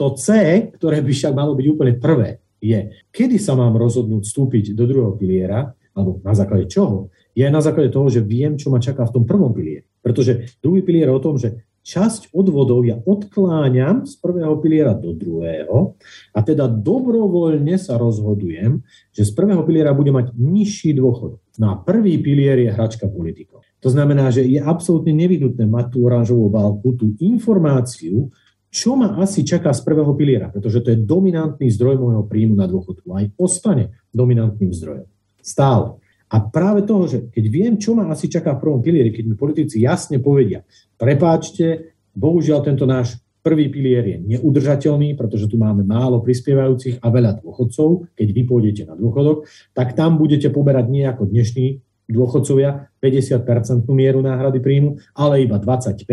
to 0.00 0.16
C, 0.16 0.26
ktoré 0.72 1.04
by 1.04 1.12
však 1.12 1.36
malo 1.36 1.52
byť 1.52 1.66
úplne 1.68 1.94
prvé, 2.00 2.40
je, 2.64 3.04
kedy 3.12 3.36
sa 3.36 3.52
mám 3.52 3.76
rozhodnúť 3.76 4.24
vstúpiť 4.24 4.72
do 4.72 4.88
druhého 4.88 5.20
piliera, 5.20 5.76
alebo 5.92 6.18
na 6.24 6.32
základe 6.32 6.72
čoho, 6.72 7.12
je 7.36 7.44
na 7.44 7.60
základe 7.60 7.92
toho, 7.92 8.08
že 8.08 8.24
viem, 8.24 8.56
čo 8.56 8.72
ma 8.72 8.80
čaká 8.80 9.04
v 9.04 9.20
tom 9.20 9.24
prvom 9.28 9.52
pilieri. 9.52 9.84
Pretože 10.04 10.52
druhý 10.60 10.84
pilier 10.84 11.08
je 11.08 11.16
o 11.16 11.24
tom, 11.24 11.40
že 11.40 11.64
časť 11.84 12.32
odvodov 12.32 12.84
ja 12.84 12.96
odkláňam 12.96 14.08
z 14.08 14.16
prvého 14.20 14.56
piliera 14.60 14.96
do 14.96 15.12
druhého 15.12 15.96
a 16.32 16.38
teda 16.40 16.68
dobrovoľne 16.68 17.76
sa 17.76 18.00
rozhodujem, 18.00 18.80
že 19.12 19.22
z 19.28 19.32
prvého 19.36 19.64
piliera 19.64 19.92
bude 19.92 20.12
mať 20.12 20.32
nižší 20.36 20.96
dôchod. 20.96 21.40
No 21.60 21.66
a 21.72 21.74
prvý 21.80 22.20
pilier 22.20 22.56
je 22.64 22.72
hračka 22.72 23.08
politikov. 23.08 23.64
To 23.84 23.92
znamená, 23.92 24.32
že 24.32 24.48
je 24.48 24.60
absolútne 24.64 25.12
nevyhnutné 25.12 25.68
mať 25.68 25.86
tú 25.92 26.08
oranžovú 26.08 26.48
válku, 26.48 26.96
tú 26.96 27.12
informáciu, 27.20 28.32
čo 28.74 28.96
ma 28.98 29.20
asi 29.22 29.46
čaká 29.46 29.70
z 29.70 29.86
prvého 29.86 30.16
piliera, 30.18 30.50
pretože 30.50 30.82
to 30.82 30.88
je 30.90 30.98
dominantný 31.04 31.68
zdroj 31.70 32.00
môjho 32.00 32.24
príjmu 32.26 32.58
na 32.58 32.66
dôchodku. 32.66 33.06
Aj 33.12 33.28
ostane 33.38 34.02
dominantným 34.10 34.72
zdrojom. 34.72 35.06
Stále. 35.38 36.00
A 36.34 36.42
práve 36.42 36.82
toho, 36.82 37.06
že 37.06 37.30
keď 37.30 37.44
viem, 37.46 37.74
čo 37.78 37.94
ma 37.94 38.10
asi 38.10 38.26
čaká 38.26 38.58
v 38.58 38.62
prvom 38.66 38.82
pilieri, 38.82 39.14
keď 39.14 39.24
mi 39.30 39.38
politici 39.38 39.78
jasne 39.78 40.18
povedia, 40.18 40.66
prepáčte, 40.98 41.94
bohužiaľ 42.10 42.66
tento 42.66 42.90
náš 42.90 43.22
prvý 43.44 43.70
pilier 43.70 44.02
je 44.02 44.18
neudržateľný, 44.34 45.14
pretože 45.14 45.46
tu 45.46 45.60
máme 45.60 45.86
málo 45.86 46.24
prispievajúcich 46.24 46.98
a 47.04 47.06
veľa 47.12 47.44
dôchodcov, 47.44 48.16
keď 48.18 48.28
vy 48.34 48.42
pôjdete 48.48 48.82
na 48.88 48.98
dôchodok, 48.98 49.46
tak 49.76 49.94
tam 49.94 50.18
budete 50.18 50.50
poberať 50.50 50.90
nie 50.90 51.04
ako 51.06 51.28
dnešní 51.28 51.84
dôchodcovia 52.08 52.88
50% 53.00 53.84
mieru 53.92 54.20
náhrady 54.20 54.60
príjmu, 54.60 55.00
ale 55.16 55.44
iba 55.44 55.56
25% 55.60 56.04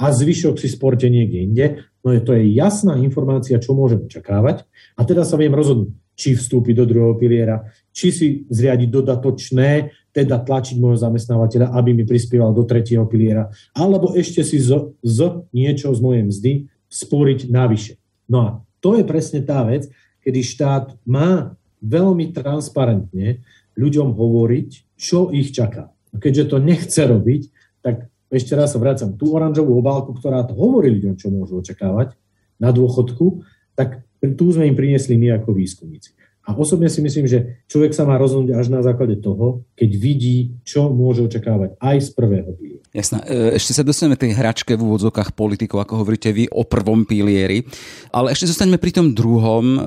a 0.00 0.04
zvyšok 0.08 0.54
si 0.56 0.68
sporte 0.68 1.08
niekde 1.12 1.38
inde. 1.44 1.66
No 2.04 2.12
je, 2.12 2.20
to 2.24 2.32
je 2.36 2.44
jasná 2.56 2.96
informácia, 3.00 3.60
čo 3.60 3.76
môžem 3.76 4.04
očakávať 4.04 4.64
a 4.96 5.00
teda 5.04 5.28
sa 5.28 5.36
viem 5.36 5.52
rozhodnúť, 5.52 5.92
či 6.12 6.36
vstúpiť 6.36 6.74
do 6.76 6.84
druhého 6.84 7.16
piliera, 7.16 7.64
či 7.92 8.08
si 8.12 8.28
zriadiť 8.48 8.88
dodatočné, 8.88 9.70
teda 10.12 10.44
tlačiť 10.44 10.76
môjho 10.76 11.00
zamestnávateľa, 11.00 11.72
aby 11.72 11.96
mi 11.96 12.04
prispieval 12.04 12.52
do 12.52 12.68
tretieho 12.68 13.08
piliera, 13.08 13.48
alebo 13.72 14.12
ešte 14.12 14.44
si 14.44 14.60
z, 14.60 14.92
z 15.00 15.18
niečo 15.56 15.88
z 15.92 16.00
mojej 16.04 16.24
mzdy 16.28 16.52
sporiť 16.92 17.48
navyše. 17.48 17.96
No 18.28 18.38
a 18.44 18.48
to 18.84 19.00
je 19.00 19.04
presne 19.08 19.40
tá 19.40 19.64
vec, 19.64 19.88
kedy 20.20 20.40
štát 20.44 20.86
má 21.08 21.56
veľmi 21.80 22.30
transparentne 22.30 23.42
ľuďom 23.74 24.12
hovoriť, 24.12 24.68
čo 25.00 25.32
ich 25.32 25.50
čaká. 25.50 25.90
Keďže 26.12 26.44
to 26.52 26.56
nechce 26.60 27.00
robiť, 27.00 27.42
tak 27.80 28.12
ešte 28.28 28.52
raz 28.52 28.72
sa 28.72 28.78
vracam, 28.80 29.16
tú 29.16 29.32
oranžovú 29.32 29.80
obálku, 29.80 30.16
ktorá 30.16 30.44
to 30.44 30.56
hovorí 30.56 30.92
ľuďom, 30.92 31.16
čo 31.16 31.32
môžu 31.32 31.60
očakávať 31.60 32.16
na 32.60 32.72
dôchodku, 32.72 33.44
tak 33.76 34.04
tu 34.38 34.54
sme 34.54 34.70
im 34.70 34.78
priniesli 34.78 35.18
my 35.18 35.42
ako 35.42 35.50
výskumníci. 35.50 36.14
A 36.42 36.58
osobne 36.58 36.90
si 36.90 36.98
myslím, 36.98 37.30
že 37.30 37.62
človek 37.70 37.94
sa 37.94 38.02
má 38.02 38.18
rozhodnúť 38.18 38.58
až 38.58 38.66
na 38.66 38.82
základe 38.82 39.22
toho, 39.22 39.62
keď 39.78 39.90
vidí, 39.94 40.58
čo 40.66 40.90
môže 40.90 41.22
očakávať 41.22 41.78
aj 41.78 41.96
z 42.02 42.08
prvého 42.18 42.50
piliera. 42.58 42.82
Jasná. 42.90 43.22
E, 43.22 43.56
ešte 43.56 43.78
sa 43.78 43.86
dostaneme 43.86 44.18
tej 44.18 44.34
hračke 44.34 44.74
v 44.74 44.82
úvodzokách 44.82 45.38
politikov, 45.38 45.86
ako 45.86 46.02
hovoríte 46.02 46.34
vy 46.34 46.50
o 46.50 46.66
prvom 46.66 47.06
pilieri. 47.06 47.62
Ale 48.10 48.34
ešte 48.34 48.50
zostaneme 48.50 48.82
pri 48.82 48.90
tom 48.90 49.14
druhom. 49.14 49.64
E, 49.64 49.78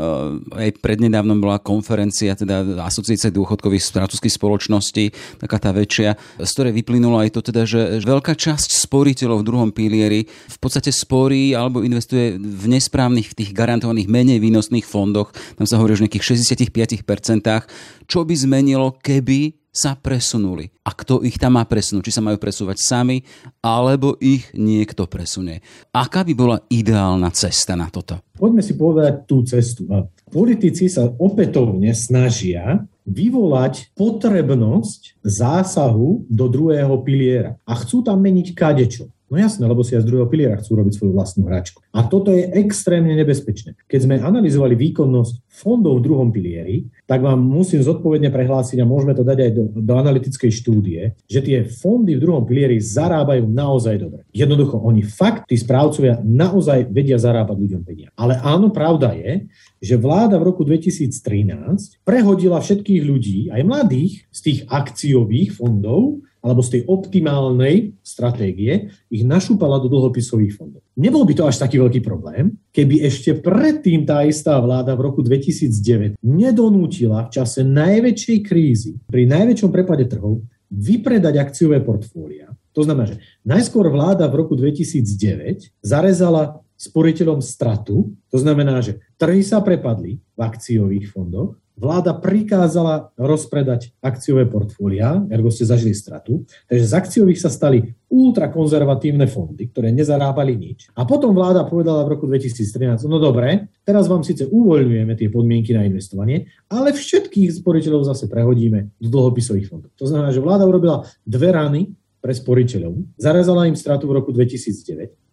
aj 0.63 0.79
prednedávnom 0.79 1.43
bola 1.43 1.59
konferencia 1.59 2.39
teda 2.39 2.81
asociácie 2.88 3.35
dôchodkových 3.35 3.91
francúzských 3.91 4.33
spoločností, 4.39 5.12
taká 5.43 5.59
tá 5.59 5.75
väčšia, 5.75 6.15
z 6.39 6.50
ktorej 6.55 6.71
vyplynulo 6.71 7.19
aj 7.19 7.35
to 7.35 7.43
teda, 7.43 7.67
že 7.67 8.00
veľká 8.00 8.31
časť 8.31 8.71
sporiteľov 8.74 9.43
v 9.43 9.47
druhom 9.47 9.69
pilieri 9.75 10.25
v 10.25 10.57
podstate 10.57 10.95
sporí 10.95 11.51
alebo 11.51 11.83
investuje 11.83 12.39
v 12.39 12.65
nesprávnych, 12.71 13.27
v 13.27 13.38
tých 13.43 13.51
garantovaných 13.51 14.07
menej 14.07 14.39
výnosných 14.39 14.88
fondoch. 14.88 15.35
Tam 15.59 15.67
sa 15.67 15.77
hovorí 15.77 16.00
o 16.00 16.01
nejakých 16.01 16.25
65%, 16.46 18.06
čo 18.06 18.22
by 18.22 18.36
zmenilo, 18.38 18.94
keby 19.02 19.66
sa 19.75 20.00
presunuli. 20.00 20.72
A 20.88 20.96
kto 20.96 21.20
ich 21.20 21.36
tam 21.36 21.60
má 21.60 21.68
presunúť? 21.68 22.08
Či 22.08 22.16
sa 22.16 22.24
majú 22.24 22.40
presúvať 22.40 22.80
sami, 22.80 23.28
alebo 23.60 24.16
ich 24.24 24.48
niekto 24.56 25.04
presunie. 25.04 25.60
Aká 25.92 26.24
by 26.24 26.32
bola 26.32 26.58
ideálna 26.72 27.28
cesta 27.36 27.75
na 27.75 27.92
toto? 27.92 28.24
Poďme 28.40 28.64
si 28.64 28.80
povedať 28.80 29.28
tú 29.28 29.44
cestu. 29.44 29.84
Politici 30.32 30.88
sa 30.88 31.12
opätovne 31.12 31.92
snažia 31.92 32.88
vyvolať 33.04 33.92
potrebnosť 33.94 35.22
zásahu 35.22 36.24
do 36.32 36.46
druhého 36.48 36.96
piliera. 37.04 37.60
A 37.68 37.75
chcú 37.75 38.00
tam 38.02 38.24
meniť 38.24 38.48
kadečo. 38.56 39.12
No 39.25 39.41
jasné, 39.41 39.65
lebo 39.65 39.82
si 39.82 39.98
aj 39.98 40.05
z 40.05 40.10
druhého 40.13 40.29
piliera 40.29 40.62
chcú 40.62 40.77
robiť 40.77 41.01
svoju 41.01 41.12
vlastnú 41.17 41.50
hračku. 41.50 41.82
A 41.98 42.05
toto 42.05 42.29
je 42.29 42.46
extrémne 42.62 43.10
nebezpečné. 43.17 43.74
Keď 43.89 44.00
sme 44.05 44.22
analyzovali 44.22 44.77
výkonnosť 44.77 45.50
fondov 45.50 45.98
v 45.98 46.05
druhom 46.05 46.29
pilieri, 46.29 46.86
tak 47.10 47.25
vám 47.25 47.41
musím 47.41 47.82
zodpovedne 47.82 48.29
prehlásiť 48.29 48.77
a 48.84 48.89
môžeme 48.89 49.17
to 49.17 49.25
dať 49.25 49.38
aj 49.41 49.51
do, 49.58 49.63
do 49.82 49.94
analytickej 49.98 50.51
štúdie, 50.53 51.01
že 51.25 51.41
tie 51.41 51.65
fondy 51.65 52.13
v 52.13 52.22
druhom 52.22 52.46
pilieri 52.46 52.77
zarábajú 52.77 53.50
naozaj 53.50 53.98
dobre. 53.98 54.22
Jednoducho, 54.29 54.77
oni 54.77 55.01
fakt, 55.01 55.50
tí 55.50 55.58
správcovia 55.58 56.22
naozaj 56.22 56.94
vedia 56.94 57.17
zarábať 57.17 57.58
ľuďom 57.58 57.82
peniaze. 57.82 58.13
Ale 58.13 58.38
áno, 58.46 58.70
pravda 58.70 59.17
je, 59.17 59.50
že 59.82 59.98
vláda 59.98 60.38
v 60.38 60.53
roku 60.53 60.62
2013 60.62 62.05
prehodila 62.05 62.62
všetkých 62.62 63.01
ľudí, 63.01 63.39
aj 63.50 63.62
mladých, 63.65 64.29
z 64.29 64.39
tých 64.41 64.60
akciových 64.70 65.58
fondov 65.58 66.22
alebo 66.46 66.62
z 66.62 66.78
tej 66.78 66.82
optimálnej 66.86 67.98
stratégie 68.06 68.94
ich 69.10 69.25
našúpala 69.25 69.82
do 69.82 69.90
dlhopisových 69.90 70.54
fondov. 70.54 70.86
Nebol 70.94 71.25
by 71.25 71.34
to 71.34 71.50
až 71.50 71.58
taký 71.58 71.82
veľký 71.82 72.06
problém, 72.06 72.54
keby 72.70 73.02
ešte 73.02 73.34
predtým 73.42 74.06
tá 74.06 74.22
istá 74.22 74.62
vláda 74.62 74.94
v 74.94 75.10
roku 75.10 75.25
2009 75.25 76.22
nedonútila 76.22 77.25
v 77.25 77.34
čase 77.34 77.66
najväčšej 77.66 78.38
krízy, 78.46 79.02
pri 79.10 79.25
najväčšom 79.25 79.74
prepade 79.74 80.06
trhov, 80.06 80.46
vypredať 80.70 81.42
akciové 81.42 81.82
portfólia. 81.82 82.54
To 82.75 82.84
znamená, 82.84 83.16
že 83.16 83.24
najskôr 83.48 83.88
vláda 83.88 84.28
v 84.28 84.46
roku 84.46 84.54
2009 84.54 85.72
zarezala 85.80 86.60
sporiteľom 86.75 87.39
stratu, 87.39 88.12
to 88.27 88.38
znamená, 88.38 88.84
že 88.84 89.00
trhy 89.15 89.41
sa 89.41 89.63
prepadli 89.63 90.20
v 90.20 90.39
akciových 90.39 91.08
fondoch, 91.12 91.55
vláda 91.75 92.15
prikázala 92.15 93.12
rozpredať 93.20 93.91
akciové 94.00 94.48
portfólia, 94.48 95.27
ergo 95.27 95.51
ste 95.51 95.67
zažili 95.67 95.91
stratu, 95.91 96.48
takže 96.72 96.86
z 96.88 96.94
akciových 96.96 97.39
sa 97.44 97.51
stali 97.51 97.84
ultrakonzervatívne 98.08 99.27
fondy, 99.27 99.67
ktoré 99.67 99.91
nezarábali 99.91 100.55
nič. 100.55 100.88
A 100.96 101.03
potom 101.03 101.36
vláda 101.36 101.67
povedala 101.67 102.08
v 102.08 102.15
roku 102.15 102.25
2013, 102.32 103.12
no 103.12 103.20
dobre, 103.20 103.67
teraz 103.84 104.08
vám 104.08 104.24
síce 104.24 104.48
uvoľňujeme 104.48 105.13
tie 105.20 105.27
podmienky 105.27 105.75
na 105.75 105.84
investovanie, 105.84 106.48
ale 106.72 106.96
všetkých 106.96 107.60
sporiteľov 107.60 108.08
zase 108.08 108.32
prehodíme 108.32 108.96
do 108.96 109.08
dlhopisových 109.12 109.67
fondov. 109.67 109.91
To 110.00 110.08
znamená, 110.08 110.32
že 110.32 110.39
vláda 110.39 110.63
urobila 110.63 111.03
dve 111.27 111.51
rany 111.51 111.82
pre 112.24 112.32
sporiteľov, 112.32 113.20
zarazala 113.20 113.67
im 113.67 113.75
stratu 113.75 114.08
v 114.08 114.24
roku 114.24 114.32
2009 114.32 115.25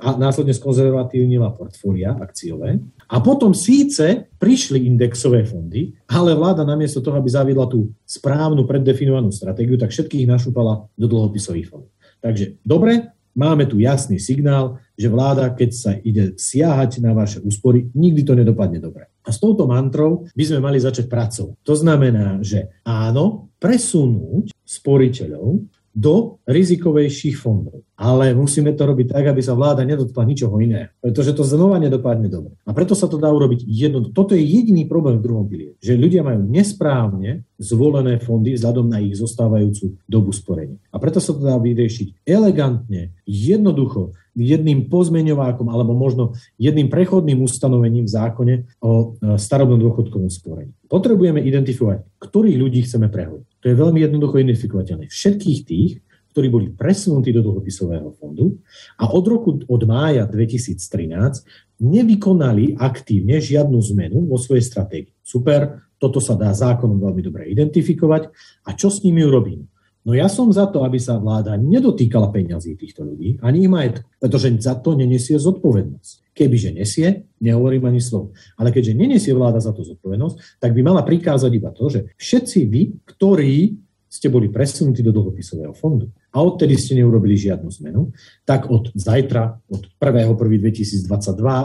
a 0.00 0.12
následne 0.20 0.52
skonzervatívnila 0.52 1.56
portfólia 1.56 2.12
akciové. 2.12 2.76
A 3.08 3.16
potom 3.24 3.56
síce 3.56 4.28
prišli 4.36 4.84
indexové 4.84 5.48
fondy, 5.48 5.96
ale 6.12 6.36
vláda 6.36 6.68
namiesto 6.68 7.00
toho, 7.00 7.16
aby 7.16 7.32
zaviedla 7.32 7.64
tú 7.64 7.88
správnu 8.04 8.68
preddefinovanú 8.68 9.32
stratégiu, 9.32 9.80
tak 9.80 9.88
všetkých 9.90 10.28
našúpala 10.28 10.84
do 10.94 11.06
dlhopisových 11.08 11.72
fondov. 11.72 11.90
Takže 12.20 12.60
dobre, 12.60 13.08
máme 13.32 13.64
tu 13.64 13.80
jasný 13.80 14.20
signál, 14.20 14.76
že 15.00 15.08
vláda, 15.08 15.48
keď 15.56 15.70
sa 15.72 15.92
ide 15.96 16.36
siahať 16.36 17.00
na 17.00 17.16
vaše 17.16 17.40
úspory, 17.40 17.88
nikdy 17.96 18.20
to 18.20 18.36
nedopadne 18.36 18.76
dobre. 18.76 19.08
A 19.24 19.32
s 19.32 19.40
touto 19.40 19.64
mantrou 19.64 20.28
by 20.36 20.44
sme 20.44 20.60
mali 20.60 20.76
začať 20.76 21.08
pracovať. 21.08 21.56
To 21.64 21.72
znamená, 21.72 22.44
že 22.44 22.68
áno, 22.84 23.48
presunúť 23.56 24.52
sporiteľov 24.60 25.79
do 25.90 26.38
rizikovejších 26.46 27.36
fondov. 27.36 27.82
Ale 28.00 28.32
musíme 28.32 28.72
to 28.72 28.86
robiť 28.88 29.12
tak, 29.12 29.24
aby 29.28 29.42
sa 29.44 29.52
vláda 29.52 29.84
nedotkla 29.84 30.24
ničoho 30.24 30.56
iného, 30.62 30.88
pretože 31.02 31.36
to 31.36 31.44
znova 31.44 31.76
nedopadne 31.76 32.30
dobre. 32.32 32.56
A 32.64 32.72
preto 32.72 32.96
sa 32.96 33.10
to 33.10 33.20
dá 33.20 33.28
urobiť 33.28 33.66
jedno. 33.66 34.08
Toto 34.08 34.32
je 34.32 34.40
jediný 34.40 34.88
problém 34.88 35.20
v 35.20 35.24
druhom 35.26 35.44
pilieri, 35.44 35.76
že 35.82 36.00
ľudia 36.00 36.24
majú 36.24 36.46
nesprávne 36.48 37.44
zvolené 37.60 38.16
fondy 38.22 38.56
vzhľadom 38.56 38.88
na 38.88 39.04
ich 39.04 39.18
zostávajúcu 39.20 40.00
dobu 40.08 40.32
sporenia. 40.32 40.80
A 40.94 40.96
preto 40.96 41.20
sa 41.20 41.36
to 41.36 41.44
dá 41.44 41.60
vyriešiť 41.60 42.24
elegantne, 42.24 43.12
jednoducho, 43.28 44.16
jedným 44.38 44.86
pozmeňovákom 44.88 45.68
alebo 45.68 45.92
možno 45.92 46.38
jedným 46.56 46.86
prechodným 46.86 47.42
ustanovením 47.42 48.06
v 48.06 48.14
zákone 48.14 48.54
o 48.80 48.90
e, 48.90 49.04
starobnom 49.36 49.76
dôchodkovom 49.76 50.30
sporení. 50.30 50.72
Potrebujeme 50.86 51.42
identifikovať, 51.42 52.06
ktorých 52.30 52.56
ľudí 52.62 52.86
chceme 52.86 53.10
prehodiť. 53.10 53.50
To 53.60 53.66
je 53.66 53.76
veľmi 53.76 53.98
jednoducho 54.06 54.38
identifikovateľné. 54.38 55.10
Všetkých 55.10 55.60
tých, 55.66 55.98
ktorí 56.30 56.46
boli 56.46 56.66
presunutí 56.70 57.34
do 57.34 57.42
dlhopisového 57.42 58.14
fondu 58.14 58.62
a 59.02 59.10
od 59.10 59.24
roku, 59.26 59.58
od 59.66 59.82
mája 59.82 60.30
2013 60.30 61.82
nevykonali 61.82 62.78
aktívne 62.78 63.42
žiadnu 63.42 63.82
zmenu 63.90 64.30
vo 64.30 64.38
svojej 64.38 64.62
stratégii. 64.62 65.18
Super, 65.26 65.90
toto 65.98 66.22
sa 66.22 66.38
dá 66.38 66.54
zákonom 66.54 67.02
veľmi 67.02 67.22
dobre 67.26 67.50
identifikovať. 67.50 68.30
A 68.64 68.78
čo 68.78 68.88
s 68.88 69.02
nimi 69.02 69.26
urobím? 69.26 69.66
No 70.00 70.16
ja 70.16 70.32
som 70.32 70.48
za 70.48 70.64
to, 70.70 70.80
aby 70.86 70.96
sa 70.96 71.20
vláda 71.20 71.60
nedotýkala 71.60 72.32
peňazí 72.32 72.72
týchto 72.78 73.04
ľudí, 73.04 73.36
ani 73.44 73.68
ich 73.68 73.72
majetku, 73.72 74.08
pretože 74.16 74.48
za 74.64 74.80
to 74.80 74.96
nenesie 74.96 75.36
zodpovednosť. 75.36 76.19
Kebyže 76.30 76.70
nesie, 76.74 77.26
nehovorím 77.42 77.90
ani 77.90 78.00
slovo. 78.00 78.32
Ale 78.54 78.70
keďže 78.70 78.96
nenesie 78.96 79.32
vláda 79.34 79.58
za 79.58 79.74
to 79.74 79.82
zodpovednosť, 79.82 80.62
tak 80.62 80.70
by 80.72 80.80
mala 80.80 81.02
prikázať 81.02 81.50
iba 81.52 81.70
to, 81.74 81.90
že 81.90 82.00
všetci 82.16 82.58
vy, 82.70 82.82
ktorí 83.04 83.76
ste 84.10 84.26
boli 84.26 84.50
presunutí 84.50 85.06
do 85.06 85.14
dlhopisového 85.14 85.70
fondu 85.70 86.10
a 86.34 86.42
odtedy 86.42 86.74
ste 86.74 86.98
neurobili 86.98 87.38
žiadnu 87.38 87.70
zmenu, 87.78 88.10
tak 88.42 88.66
od 88.66 88.90
zajtra, 88.90 89.62
od 89.70 89.86
1.1.2022, 90.02 91.06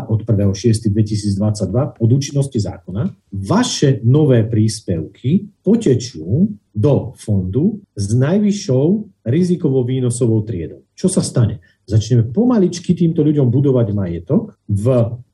od 0.06 0.20
1.6.2022, 0.22 1.98
od 1.98 2.10
účinnosti 2.14 2.60
zákona, 2.62 3.10
vaše 3.34 3.98
nové 4.06 4.46
príspevky 4.46 5.50
potečú 5.66 6.54
do 6.70 7.18
fondu 7.18 7.82
s 7.98 8.14
najvyššou 8.14 8.86
rizikovou 9.26 9.82
výnosovou 9.82 10.46
triedou. 10.46 10.86
Čo 10.94 11.10
sa 11.10 11.26
stane? 11.26 11.66
Začneme 11.86 12.26
pomaličky 12.34 12.98
týmto 12.98 13.22
ľuďom 13.22 13.54
budovať 13.54 13.88
majetok 13.94 14.58
v 14.66 14.86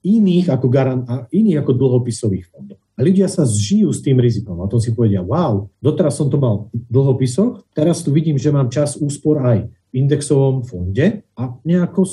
iných 0.04 0.52
ako, 0.52 0.68
garan- 0.68 1.08
iných 1.32 1.64
ako 1.64 1.72
dlhopisových 1.72 2.52
fondoch. 2.52 2.82
A 3.00 3.08
ľudia 3.08 3.32
sa 3.32 3.48
zžijú 3.48 3.90
s 3.90 4.04
tým 4.04 4.20
rizikom. 4.20 4.60
A 4.60 4.68
to 4.68 4.78
si 4.78 4.92
povedia, 4.92 5.24
wow, 5.24 5.72
doteraz 5.80 6.20
som 6.20 6.28
to 6.28 6.38
mal 6.38 6.68
v 6.76 6.92
dlhopisoch, 6.92 7.66
teraz 7.72 8.04
tu 8.04 8.12
vidím, 8.12 8.36
že 8.36 8.52
mám 8.52 8.68
čas 8.68 9.00
úspor 9.00 9.42
aj 9.42 9.72
v 9.92 9.94
indexovom 9.96 10.68
fonde 10.68 11.24
a 11.34 11.42
nejako 11.64 12.06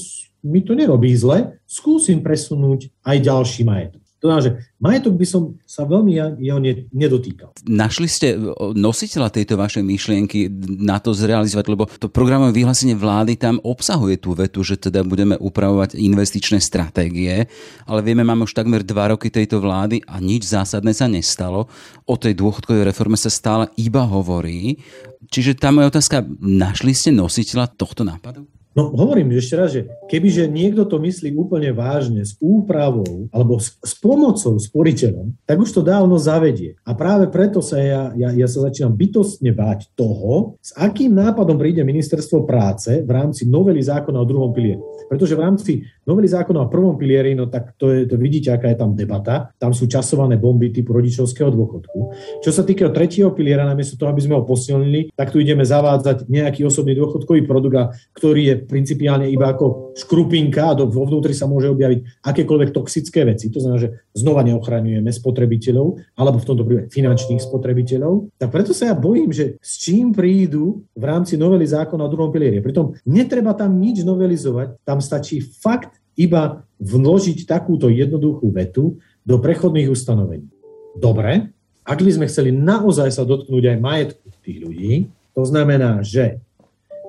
mi 0.47 0.63
to 0.63 0.79
nerobí 0.79 1.11
zle, 1.19 1.59
skúsim 1.67 2.23
presunúť 2.23 2.95
aj 3.03 3.17
ďalší 3.21 3.63
majetok. 3.67 4.03
To 4.19 4.27
znamená, 4.27 4.43
že 4.43 4.53
majetok 4.83 5.15
by 5.15 5.27
som 5.31 5.43
sa 5.63 5.87
veľmi 5.87 6.43
jeho 6.43 6.59
nedotýkal. 6.91 7.55
Našli 7.71 8.11
ste 8.11 8.35
nositeľa 8.75 9.31
tejto 9.31 9.55
vašej 9.55 9.87
myšlienky 9.87 10.51
na 10.83 10.99
to 10.99 11.15
zrealizovať, 11.15 11.67
lebo 11.71 11.87
to 11.87 12.11
programové 12.11 12.59
vyhlásenie 12.59 12.99
vlády 12.99 13.39
tam 13.39 13.63
obsahuje 13.63 14.19
tú 14.19 14.35
vetu, 14.35 14.67
že 14.67 14.75
teda 14.75 15.07
budeme 15.07 15.39
upravovať 15.39 15.95
investičné 15.95 16.59
stratégie, 16.59 17.47
ale 17.87 18.01
vieme, 18.03 18.27
máme 18.27 18.43
už 18.43 18.59
takmer 18.59 18.83
dva 18.83 19.15
roky 19.15 19.31
tejto 19.31 19.63
vlády 19.63 20.03
a 20.11 20.19
nič 20.19 20.51
zásadné 20.51 20.91
sa 20.99 21.07
nestalo. 21.07 21.71
O 22.03 22.19
tej 22.19 22.35
dôchodkovej 22.35 22.91
reforme 22.91 23.15
sa 23.15 23.31
stále 23.31 23.71
iba 23.79 24.03
hovorí. 24.03 24.83
Čiže 25.31 25.63
tá 25.63 25.71
moja 25.71 25.95
otázka, 25.95 26.27
našli 26.43 26.91
ste 26.91 27.15
nositeľa 27.15 27.71
tohto 27.71 28.03
nápadu? 28.03 28.51
No 28.79 28.95
hovorím 28.95 29.35
ešte 29.35 29.59
raz, 29.59 29.75
že 29.75 29.91
kebyže 30.07 30.47
niekto 30.47 30.87
to 30.87 31.03
myslí 31.03 31.35
úplne 31.35 31.75
vážne 31.75 32.23
s 32.23 32.39
úpravou 32.39 33.27
alebo 33.35 33.59
s, 33.59 33.75
s 33.83 33.99
pomocou 33.99 34.55
sporiteľom, 34.55 35.35
tak 35.43 35.59
už 35.59 35.75
to 35.75 35.83
dávno 35.83 36.15
zavedie. 36.15 36.79
A 36.87 36.95
práve 36.95 37.27
preto 37.27 37.59
sa 37.59 37.83
ja, 37.83 38.15
ja, 38.15 38.31
ja 38.31 38.47
sa 38.47 38.71
začínam 38.71 38.95
bytostne 38.95 39.51
báť 39.51 39.91
toho, 39.99 40.55
s 40.63 40.71
akým 40.79 41.11
nápadom 41.11 41.59
príde 41.59 41.83
ministerstvo 41.83 42.47
práce 42.47 43.03
v 43.03 43.11
rámci 43.11 43.51
novely 43.51 43.83
zákona 43.83 44.23
o 44.23 44.31
druhom 44.31 44.55
pilieri. 44.55 44.79
Pretože 45.11 45.35
v 45.35 45.43
rámci 45.43 45.73
novely 46.09 46.25
zákona 46.25 46.65
o 46.65 46.73
prvom 46.73 46.97
pilieri, 46.97 47.37
no 47.37 47.53
tak 47.53 47.77
to, 47.77 47.93
je, 47.93 48.09
to 48.09 48.17
vidíte, 48.17 48.49
aká 48.49 48.73
je 48.73 48.81
tam 48.81 48.97
debata. 48.97 49.53
Tam 49.61 49.77
sú 49.77 49.85
časované 49.85 50.41
bomby 50.41 50.73
typu 50.73 50.97
rodičovského 50.97 51.53
dôchodku. 51.53 51.99
Čo 52.41 52.51
sa 52.51 52.65
týka 52.65 52.89
tretieho 52.89 53.29
piliera, 53.37 53.69
namiesto 53.69 54.01
toho, 54.01 54.09
aby 54.09 54.25
sme 54.25 54.41
ho 54.41 54.49
posilnili, 54.49 55.13
tak 55.13 55.29
tu 55.29 55.45
ideme 55.45 55.69
zavádzať 55.69 56.33
nejaký 56.33 56.65
osobný 56.65 56.97
dôchodkový 56.97 57.45
produkt, 57.45 57.93
ktorý 58.17 58.43
je 58.49 58.55
principiálne 58.65 59.29
iba 59.29 59.53
ako 59.53 59.93
škrupinka 59.93 60.73
a 60.73 60.77
do, 60.79 60.89
vo 60.89 61.05
vnútri 61.05 61.37
sa 61.37 61.45
môže 61.45 61.69
objaviť 61.69 62.25
akékoľvek 62.25 62.71
toxické 62.73 63.29
veci. 63.29 63.53
To 63.53 63.61
znamená, 63.61 63.79
že 63.83 63.93
znova 64.17 64.41
neochraňujeme 64.49 65.13
spotrebiteľov, 65.13 66.01
alebo 66.17 66.41
v 66.41 66.49
tomto 66.49 66.65
prípade 66.65 66.89
finančných 66.89 67.43
spotrebiteľov. 67.45 68.33
Tak 68.41 68.49
preto 68.49 68.73
sa 68.73 68.91
ja 68.91 68.97
bojím, 68.97 69.35
že 69.35 69.61
s 69.61 69.83
čím 69.85 70.17
prídu 70.17 70.89
v 70.97 71.05
rámci 71.05 71.37
novely 71.37 71.69
zákona 71.69 72.09
o 72.09 72.13
druhom 72.13 72.33
pilieri. 72.33 72.65
Pritom 72.65 72.97
netreba 73.05 73.53
tam 73.53 73.77
nič 73.77 74.07
novelizovať, 74.07 74.81
tam 74.87 75.05
stačí 75.05 75.45
fakt 75.45 75.98
iba 76.19 76.67
vložiť 76.83 77.47
takúto 77.47 77.87
jednoduchú 77.87 78.51
vetu 78.51 78.99
do 79.23 79.39
prechodných 79.39 79.89
ustanovení. 79.89 80.51
Dobre, 80.99 81.55
ak 81.87 81.99
by 82.03 82.11
sme 82.11 82.27
chceli 82.27 82.51
naozaj 82.51 83.15
sa 83.15 83.23
dotknúť 83.23 83.65
aj 83.71 83.79
majetku 83.79 84.27
tých 84.43 84.59
ľudí, 84.61 84.93
to 85.33 85.43
znamená, 85.47 86.03
že 86.03 86.43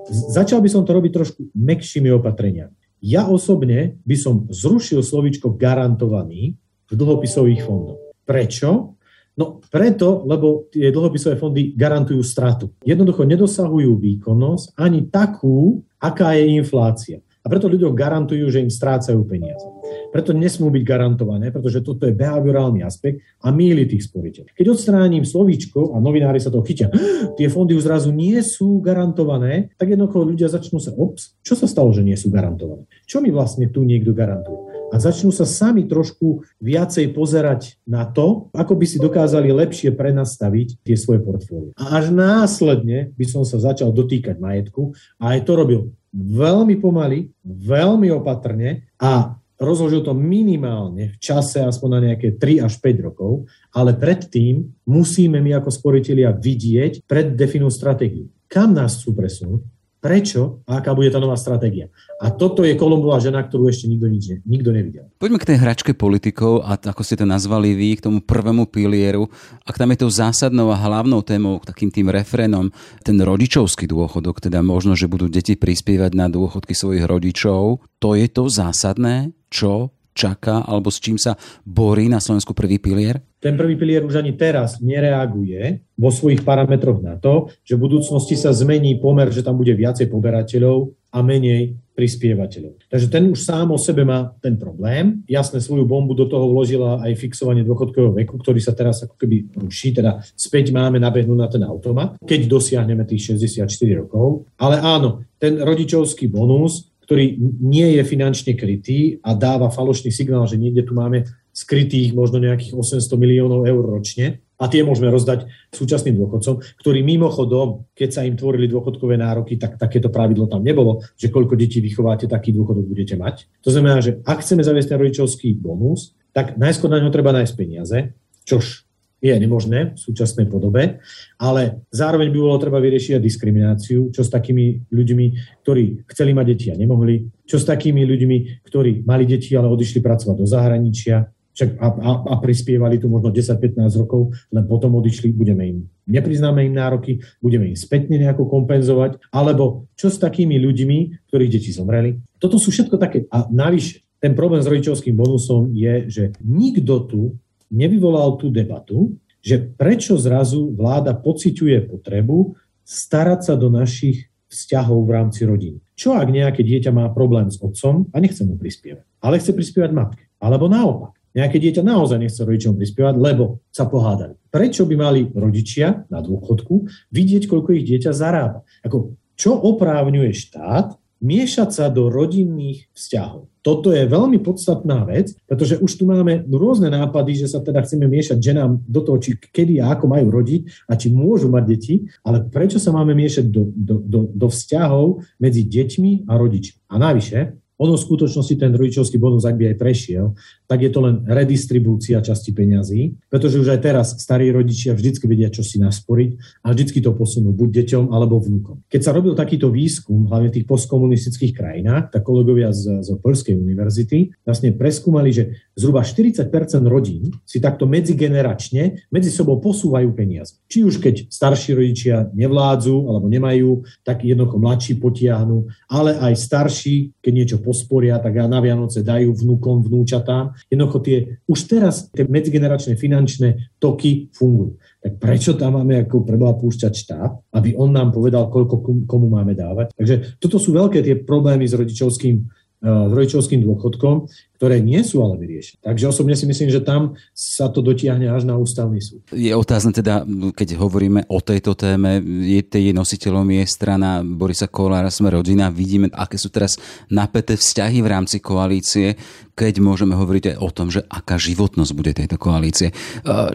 Začal 0.09 0.65
by 0.65 0.69
som 0.69 0.81
to 0.81 0.97
robiť 0.97 1.11
trošku 1.13 1.41
mekšími 1.53 2.09
opatreniami. 2.17 2.73
Ja 2.99 3.29
osobne 3.29 4.01
by 4.03 4.15
som 4.17 4.35
zrušil 4.49 5.05
slovičko 5.05 5.55
garantovaný 5.55 6.57
v 6.89 6.93
dlhopisových 6.97 7.63
fondoch. 7.63 8.01
Prečo? 8.25 8.99
No 9.39 9.63
preto, 9.71 10.27
lebo 10.27 10.67
tie 10.67 10.91
dlhopisové 10.91 11.39
fondy 11.39 11.71
garantujú 11.71 12.19
stratu. 12.25 12.75
Jednoducho 12.83 13.23
nedosahujú 13.23 13.95
výkonnosť 13.95 14.75
ani 14.75 15.07
takú, 15.07 15.79
aká 15.95 16.35
je 16.35 16.59
inflácia. 16.59 17.17
A 17.39 17.47
preto 17.47 17.71
ľuďom 17.71 17.95
garantujú, 17.95 18.51
že 18.51 18.59
im 18.59 18.67
strácajú 18.67 19.23
peniaze. 19.23 19.63
Preto 20.11 20.35
nesmú 20.35 20.67
byť 20.69 20.83
garantované, 20.83 21.55
pretože 21.55 21.79
toto 21.79 22.03
je 22.03 22.11
behaviorálny 22.11 22.83
aspekt 22.83 23.23
a 23.39 23.49
míli 23.49 23.87
tých 23.87 24.11
sporiteľov. 24.11 24.51
Keď 24.53 24.67
odstránim 24.67 25.23
slovíčko 25.23 25.95
a 25.95 26.03
novinári 26.03 26.43
sa 26.43 26.51
to 26.51 26.59
chytia, 26.67 26.91
tie 27.39 27.47
fondy 27.47 27.79
už 27.79 27.87
zrazu 27.87 28.11
nie 28.11 28.37
sú 28.43 28.83
garantované, 28.83 29.71
tak 29.79 29.95
jednoducho 29.95 30.27
ľudia 30.27 30.51
začnú 30.51 30.83
sa, 30.83 30.91
ops, 30.91 31.39
čo 31.39 31.55
sa 31.55 31.65
stalo, 31.65 31.95
že 31.95 32.03
nie 32.03 32.19
sú 32.19 32.27
garantované? 32.27 32.83
Čo 33.07 33.23
mi 33.23 33.31
vlastne 33.31 33.71
tu 33.71 33.87
niekto 33.87 34.11
garantuje? 34.11 34.68
A 34.89 34.95
začnú 34.97 35.29
sa 35.29 35.45
sami 35.45 35.85
trošku 35.85 36.43
viacej 36.59 37.13
pozerať 37.13 37.77
na 37.85 38.09
to, 38.09 38.49
ako 38.51 38.73
by 38.75 38.85
si 38.85 38.97
dokázali 38.97 39.53
lepšie 39.53 39.93
prenastaviť 39.93 40.83
tie 40.83 40.95
svoje 40.97 41.21
portfólie. 41.21 41.71
A 41.77 42.01
až 42.01 42.09
následne 42.09 43.13
by 43.15 43.25
som 43.25 43.45
sa 43.45 43.61
začal 43.61 43.93
dotýkať 43.93 44.41
majetku 44.41 44.93
a 45.21 45.37
aj 45.37 45.45
to 45.45 45.53
robil 45.55 45.81
veľmi 46.13 46.81
pomaly, 46.81 47.29
veľmi 47.45 48.09
opatrne 48.09 48.89
a 48.97 49.37
rozložil 49.59 50.01
to 50.01 50.15
minimálne 50.15 51.13
v 51.13 51.17
čase 51.19 51.59
aspoň 51.61 51.89
na 51.91 51.99
nejaké 52.11 52.39
3 52.39 52.65
až 52.65 52.79
5 52.79 53.07
rokov, 53.11 53.45
ale 53.75 53.93
predtým 53.93 54.63
musíme 54.87 55.37
my 55.43 55.59
ako 55.59 55.69
sporiteľia 55.69 56.31
vidieť 56.33 57.05
preddefinú 57.05 57.67
stratégiu. 57.67 58.31
Kam 58.49 58.73
nás 58.73 58.97
chcú 58.97 59.13
presunúť, 59.13 59.61
prečo 59.99 60.63
a 60.63 60.79
aká 60.79 60.95
bude 60.95 61.11
tá 61.11 61.19
nová 61.19 61.35
stratégia. 61.35 61.91
A 62.23 62.31
toto 62.31 62.63
je 62.63 62.75
Kolumbová 62.79 63.19
žena, 63.19 63.43
ktorú 63.43 63.67
ešte 63.67 63.91
nikto, 63.91 64.07
nič, 64.07 64.25
nikto 64.47 64.71
nevidel. 64.71 65.11
Poďme 65.19 65.39
k 65.39 65.49
tej 65.53 65.57
hračke 65.59 65.91
politikov 65.91 66.63
a 66.63 66.79
ako 66.79 67.03
ste 67.03 67.19
to 67.19 67.27
nazvali 67.27 67.75
vy, 67.75 67.99
k 67.99 68.07
tomu 68.07 68.23
prvému 68.23 68.67
pilieru. 68.71 69.27
Ak 69.67 69.75
tam 69.75 69.91
je 69.91 70.03
to 70.03 70.07
zásadnou 70.07 70.71
a 70.71 70.79
hlavnou 70.79 71.19
témou, 71.23 71.59
takým 71.59 71.91
tým 71.91 72.07
refrénom, 72.07 72.71
ten 73.03 73.19
rodičovský 73.19 73.87
dôchodok, 73.91 74.39
teda 74.39 74.63
možno, 74.63 74.95
že 74.95 75.11
budú 75.11 75.27
deti 75.27 75.59
prispievať 75.59 76.11
na 76.15 76.31
dôchodky 76.31 76.71
svojich 76.71 77.03
rodičov, 77.03 77.83
to 77.99 78.15
je 78.15 78.27
to 78.31 78.47
zásadné, 78.47 79.35
čo 79.51 79.91
čaká 80.15 80.63
alebo 80.67 80.91
s 80.91 80.99
čím 80.99 81.15
sa 81.15 81.39
borí 81.63 82.11
na 82.11 82.19
Slovensku 82.19 82.51
prvý 82.51 82.75
pilier? 82.79 83.23
Ten 83.39 83.55
prvý 83.55 83.79
pilier 83.79 84.03
už 84.03 84.19
ani 84.19 84.35
teraz 84.35 84.83
nereaguje 84.83 85.79
vo 85.95 86.11
svojich 86.11 86.43
parametroch 86.43 86.99
na 86.99 87.15
to, 87.15 87.47
že 87.63 87.79
v 87.79 87.83
budúcnosti 87.87 88.35
sa 88.35 88.51
zmení 88.51 88.99
pomer, 88.99 89.31
že 89.31 89.43
tam 89.43 89.55
bude 89.55 89.71
viacej 89.71 90.11
poberateľov 90.11 90.91
a 91.15 91.19
menej 91.23 91.79
prispievateľov. 91.95 92.79
Takže 92.87 93.07
ten 93.11 93.27
už 93.27 93.39
sám 93.43 93.75
o 93.75 93.79
sebe 93.79 94.07
má 94.07 94.31
ten 94.39 94.55
problém. 94.55 95.23
Jasne, 95.27 95.59
svoju 95.59 95.83
bombu 95.83 96.15
do 96.15 96.27
toho 96.27 96.47
vložila 96.47 97.03
aj 97.03 97.19
fixovanie 97.19 97.63
dôchodkového 97.67 98.15
veku, 98.23 98.39
ktorý 98.39 98.59
sa 98.63 98.71
teraz 98.71 99.03
ako 99.03 99.19
keby 99.19 99.51
ruší, 99.55 99.91
teda 99.91 100.23
späť 100.35 100.71
máme 100.71 100.99
nabehnúť 100.99 101.39
na 101.39 101.47
ten 101.51 101.63
automat, 101.67 102.15
keď 102.23 102.47
dosiahneme 102.47 103.03
tých 103.03 103.35
64 103.35 103.67
rokov. 103.99 104.47
Ale 104.55 104.79
áno, 104.79 105.27
ten 105.39 105.59
rodičovský 105.59 106.27
bonus 106.27 106.87
ktorý 107.09 107.41
nie 107.65 107.97
je 107.97 108.05
finančne 108.05 108.53
krytý 108.53 109.17
a 109.25 109.33
dáva 109.33 109.73
falošný 109.73 110.13
signál, 110.13 110.45
že 110.45 110.61
niekde 110.61 110.85
tu 110.85 110.93
máme 110.93 111.25
skrytých 111.59 112.15
možno 112.15 112.39
nejakých 112.39 112.71
800 112.71 113.11
miliónov 113.19 113.67
eur 113.67 113.83
ročne 113.83 114.39
a 114.59 114.67
tie 114.67 114.83
môžeme 114.83 115.07
rozdať 115.11 115.47
súčasným 115.71 116.19
dôchodcom, 116.19 116.59
ktorí 116.79 116.99
mimochodom, 117.03 117.87
keď 117.95 118.09
sa 118.11 118.21
im 118.27 118.35
tvorili 118.35 118.67
dôchodkové 118.67 119.15
nároky, 119.15 119.55
tak 119.55 119.79
takéto 119.79 120.11
pravidlo 120.11 120.47
tam 120.51 120.63
nebolo, 120.63 121.03
že 121.15 121.31
koľko 121.31 121.55
detí 121.55 121.79
vychováte, 121.79 122.27
taký 122.27 122.51
dôchodok 122.51 122.85
budete 122.87 123.15
mať. 123.15 123.47
To 123.63 123.71
znamená, 123.71 124.03
že 124.03 124.19
ak 124.23 124.43
chceme 124.43 124.63
zaviesť 124.63 124.95
rodičovský 124.95 125.55
bonus, 125.59 126.15
tak 126.35 126.59
najskôr 126.59 126.91
na 126.91 126.99
ňo 126.99 127.11
treba 127.11 127.31
nájsť 127.35 127.53
peniaze, 127.55 128.15
čož 128.43 128.89
je 129.19 129.35
nemožné 129.35 129.95
v 129.95 129.99
súčasnej 129.99 130.47
podobe, 130.47 131.03
ale 131.35 131.83
zároveň 131.91 132.31
by 132.31 132.39
bolo 132.39 132.55
treba 132.55 132.79
vyriešiť 132.79 133.19
aj 133.19 133.23
diskrimináciu, 133.23 133.99
čo 134.15 134.23
s 134.23 134.31
takými 134.31 134.87
ľuďmi, 134.91 135.25
ktorí 135.63 136.07
chceli 136.07 136.31
mať 136.31 136.45
deti 136.55 136.67
a 136.71 136.79
nemohli, 136.79 137.27
čo 137.43 137.59
s 137.59 137.67
takými 137.67 138.07
ľuďmi, 138.07 138.63
ktorí 138.63 139.03
mali 139.03 139.27
deti, 139.27 139.51
ale 139.59 139.67
odišli 139.67 139.99
pracovať 139.99 140.35
do 140.39 140.47
zahraničia 140.47 141.27
však 141.59 141.75
a, 141.75 141.87
a, 141.91 142.11
a 142.23 142.33
prispievali 142.39 143.03
tu 143.03 143.11
možno 143.11 143.35
10-15 143.35 143.83
rokov, 143.99 144.31
len 144.55 144.63
potom 144.63 144.95
odišli, 144.95 145.35
budeme 145.35 145.63
im, 145.67 145.77
nepriznáme 146.07 146.63
im 146.63 146.71
nároky, 146.71 147.19
budeme 147.43 147.67
im 147.67 147.75
spätne 147.75 148.15
nejako 148.15 148.47
kompenzovať, 148.47 149.19
alebo 149.35 149.91
čo 149.99 150.07
s 150.07 150.15
takými 150.23 150.55
ľuďmi, 150.55 151.27
ktorých 151.27 151.51
deti 151.51 151.75
zomreli. 151.75 152.15
Toto 152.39 152.55
sú 152.55 152.71
všetko 152.71 152.95
také. 152.95 153.27
A 153.27 153.43
navyše, 153.51 154.07
ten 154.23 154.39
problém 154.39 154.63
s 154.63 154.71
rodičovským 154.71 155.19
bonusom 155.19 155.75
je, 155.75 156.07
že 156.07 156.23
nikto 156.39 157.03
tu 157.11 157.21
nevyvolal 157.67 158.39
tú 158.39 158.47
debatu, 158.47 159.19
že 159.43 159.59
prečo 159.59 160.15
zrazu 160.15 160.71
vláda 160.71 161.11
pociťuje 161.11 161.91
potrebu 161.91 162.55
starať 162.87 163.51
sa 163.51 163.53
do 163.59 163.67
našich 163.67 164.31
vzťahov 164.47 165.05
v 165.05 165.11
rámci 165.11 165.43
rodiny. 165.43 165.79
Čo 165.93 166.15
ak 166.15 166.31
nejaké 166.31 166.63
dieťa 166.63 166.95
má 166.95 167.11
problém 167.11 167.51
s 167.51 167.59
otcom 167.59 168.07
a 168.09 168.17
nechce 168.23 168.47
mu 168.47 168.55
prispievať, 168.55 169.03
ale 169.19 169.43
chce 169.43 169.51
prispievať 169.51 169.91
matke? 169.91 170.23
Alebo 170.39 170.71
naopak. 170.71 171.18
Nejaké 171.35 171.61
dieťa 171.61 171.85
naozaj 171.85 172.17
nechce 172.17 172.41
rodičom 172.41 172.73
prispievať, 172.73 173.15
lebo 173.17 173.61
sa 173.69 173.85
pohádali. 173.85 174.37
Prečo 174.49 174.89
by 174.89 174.95
mali 174.97 175.21
rodičia 175.29 176.09
na 176.09 176.19
dôchodku 176.25 176.89
vidieť, 177.13 177.45
koľko 177.45 177.77
ich 177.77 177.85
dieťa 177.85 178.11
zarába? 178.11 178.65
Ako, 178.81 179.13
čo 179.37 179.53
oprávňuje 179.55 180.33
štát 180.33 180.97
miešať 181.19 181.69
sa 181.75 181.85
do 181.91 182.07
rodinných 182.07 182.87
vzťahov. 182.95 183.51
Toto 183.59 183.91
je 183.91 184.07
veľmi 184.07 184.39
podstatná 184.39 185.03
vec, 185.03 185.35
pretože 185.43 185.75
už 185.83 185.91
tu 185.99 186.07
máme 186.07 186.47
rôzne 186.47 186.87
nápady, 186.87 187.43
že 187.43 187.51
sa 187.51 187.59
teda 187.59 187.83
chceme 187.83 188.07
miešať 188.07 188.39
ženám 188.39 188.79
do 188.87 189.03
toho, 189.03 189.19
či 189.19 189.35
kedy 189.35 189.83
a 189.83 189.99
ako 189.99 190.07
majú 190.07 190.31
rodiť 190.31 190.87
a 190.87 190.95
či 190.95 191.11
môžu 191.11 191.51
mať 191.51 191.63
deti, 191.67 191.95
ale 192.23 192.47
prečo 192.47 192.79
sa 192.79 192.95
máme 192.95 193.11
miešať 193.19 193.51
do, 193.51 193.67
do, 193.67 193.95
do, 193.99 194.19
do 194.31 194.47
vzťahov 194.47 195.27
medzi 195.43 195.67
deťmi 195.67 196.31
a 196.31 196.39
rodičmi. 196.39 196.87
A 196.87 196.95
navyše, 196.95 197.59
ono 197.79 197.95
v 197.95 198.03
skutočnosti 198.03 198.59
ten 198.59 198.75
rodičovský 198.75 199.15
bonus, 199.15 199.47
ak 199.47 199.55
by 199.55 199.71
aj 199.71 199.77
prešiel, 199.79 200.35
tak 200.67 200.83
je 200.83 200.91
to 200.91 200.99
len 200.99 201.23
redistribúcia 201.23 202.19
časti 202.19 202.51
peňazí, 202.51 203.31
pretože 203.31 203.55
už 203.55 203.71
aj 203.71 203.79
teraz 203.79 204.07
starí 204.19 204.51
rodičia 204.51 204.91
vždycky 204.91 205.25
vedia, 205.31 205.47
čo 205.47 205.63
si 205.63 205.79
nasporiť 205.79 206.61
a 206.67 206.75
vždycky 206.75 206.99
to 206.99 207.15
posunú 207.15 207.55
buď 207.55 207.69
deťom 207.81 208.03
alebo 208.11 208.43
vnúkom. 208.43 208.83
Keď 208.91 209.01
sa 209.01 209.15
robil 209.15 209.31
takýto 209.33 209.71
výskum, 209.71 210.27
hlavne 210.27 210.51
v 210.51 210.61
tých 210.61 210.67
postkomunistických 210.67 211.55
krajinách, 211.55 212.11
tak 212.11 212.21
kolegovia 212.27 212.75
z, 212.75 212.99
z 212.99 213.15
Polskej 213.23 213.55
univerzity 213.55 214.35
vlastne 214.43 214.75
preskúmali, 214.75 215.31
že 215.31 215.43
zhruba 215.79 216.03
40% 216.03 216.51
rodín 216.83 217.31
si 217.47 217.63
takto 217.63 217.87
medzigeneračne 217.87 219.07
medzi 219.07 219.31
sebou 219.31 219.63
posúvajú 219.63 220.11
peniaze. 220.11 220.59
Či 220.67 220.83
už 220.83 220.99
keď 220.99 221.31
starší 221.31 221.79
rodičia 221.79 222.27
nevládzu 222.35 223.07
alebo 223.07 223.31
nemajú, 223.31 223.87
tak 224.03 224.27
jednoducho 224.27 224.59
mladší 224.59 224.93
potiahnu, 224.99 225.71
ale 225.87 226.19
aj 226.19 226.33
starší, 226.35 227.15
keď 227.23 227.31
niečo 227.31 227.57
posporia, 227.69 228.17
tak 228.17 228.33
na 228.49 228.57
Vianoce 228.57 229.05
dajú 229.05 229.37
vnúkom, 229.37 229.85
vnúčatám 229.85 230.57
Jednoducho 230.69 230.99
tie, 231.05 231.17
už 231.45 231.59
teraz 231.69 232.09
tie 232.09 232.25
medzigeneračné 232.25 232.97
finančné 232.97 233.77
toky 233.77 234.33
fungujú. 234.33 234.81
Tak 234.99 235.21
prečo 235.21 235.53
tam 235.53 235.77
máme 235.77 236.09
ako 236.09 236.25
preboha 236.25 236.57
púšťať 236.57 236.93
štát, 236.93 237.31
aby 237.53 237.77
on 237.77 237.93
nám 237.93 238.09
povedal, 238.09 238.49
koľko 238.49 239.05
komu 239.05 239.27
máme 239.29 239.53
dávať. 239.53 239.93
Takže 239.93 240.41
toto 240.41 240.57
sú 240.57 240.73
veľké 240.73 241.05
tie 241.05 241.15
problémy 241.21 241.69
s 241.69 241.77
rodičovským, 241.77 242.35
uh, 242.41 243.07
rodičovským 243.13 243.61
dôchodkom, 243.61 244.25
ktoré 244.59 244.83
nie 244.83 244.99
sú 245.07 245.23
ale 245.23 245.39
vyriešené. 245.39 245.79
Takže 245.79 246.11
osobne 246.11 246.35
si 246.35 246.43
myslím, 246.43 246.67
že 246.67 246.83
tam 246.83 247.15
sa 247.31 247.71
to 247.71 247.79
dotiahne 247.79 248.27
až 248.27 248.43
na 248.43 248.59
ústavný 248.59 248.99
súd. 248.99 249.23
Je 249.31 249.55
otázne 249.55 249.95
teda, 249.95 250.27
keď 250.51 250.75
hovoríme 250.75 251.23
o 251.31 251.39
tejto 251.39 251.79
téme, 251.79 252.19
je 252.43 252.59
tej 252.67 252.91
nositeľom 252.91 253.47
je 253.55 253.63
strana 253.63 254.19
Borisa 254.19 254.67
Kolára, 254.67 255.07
sme 255.07 255.31
rodina, 255.31 255.71
vidíme, 255.71 256.11
aké 256.11 256.35
sú 256.35 256.51
teraz 256.51 256.75
napäté 257.07 257.55
vzťahy 257.55 258.03
v 258.03 258.11
rámci 258.11 258.43
koalície, 258.43 259.15
keď 259.55 259.79
môžeme 259.79 260.15
hovoriť 260.15 260.55
aj 260.55 260.57
o 260.59 260.69
tom, 260.71 260.87
že 260.91 261.03
aká 261.07 261.39
životnosť 261.39 261.91
bude 261.95 262.11
tejto 262.15 262.35
koalície. 262.39 262.91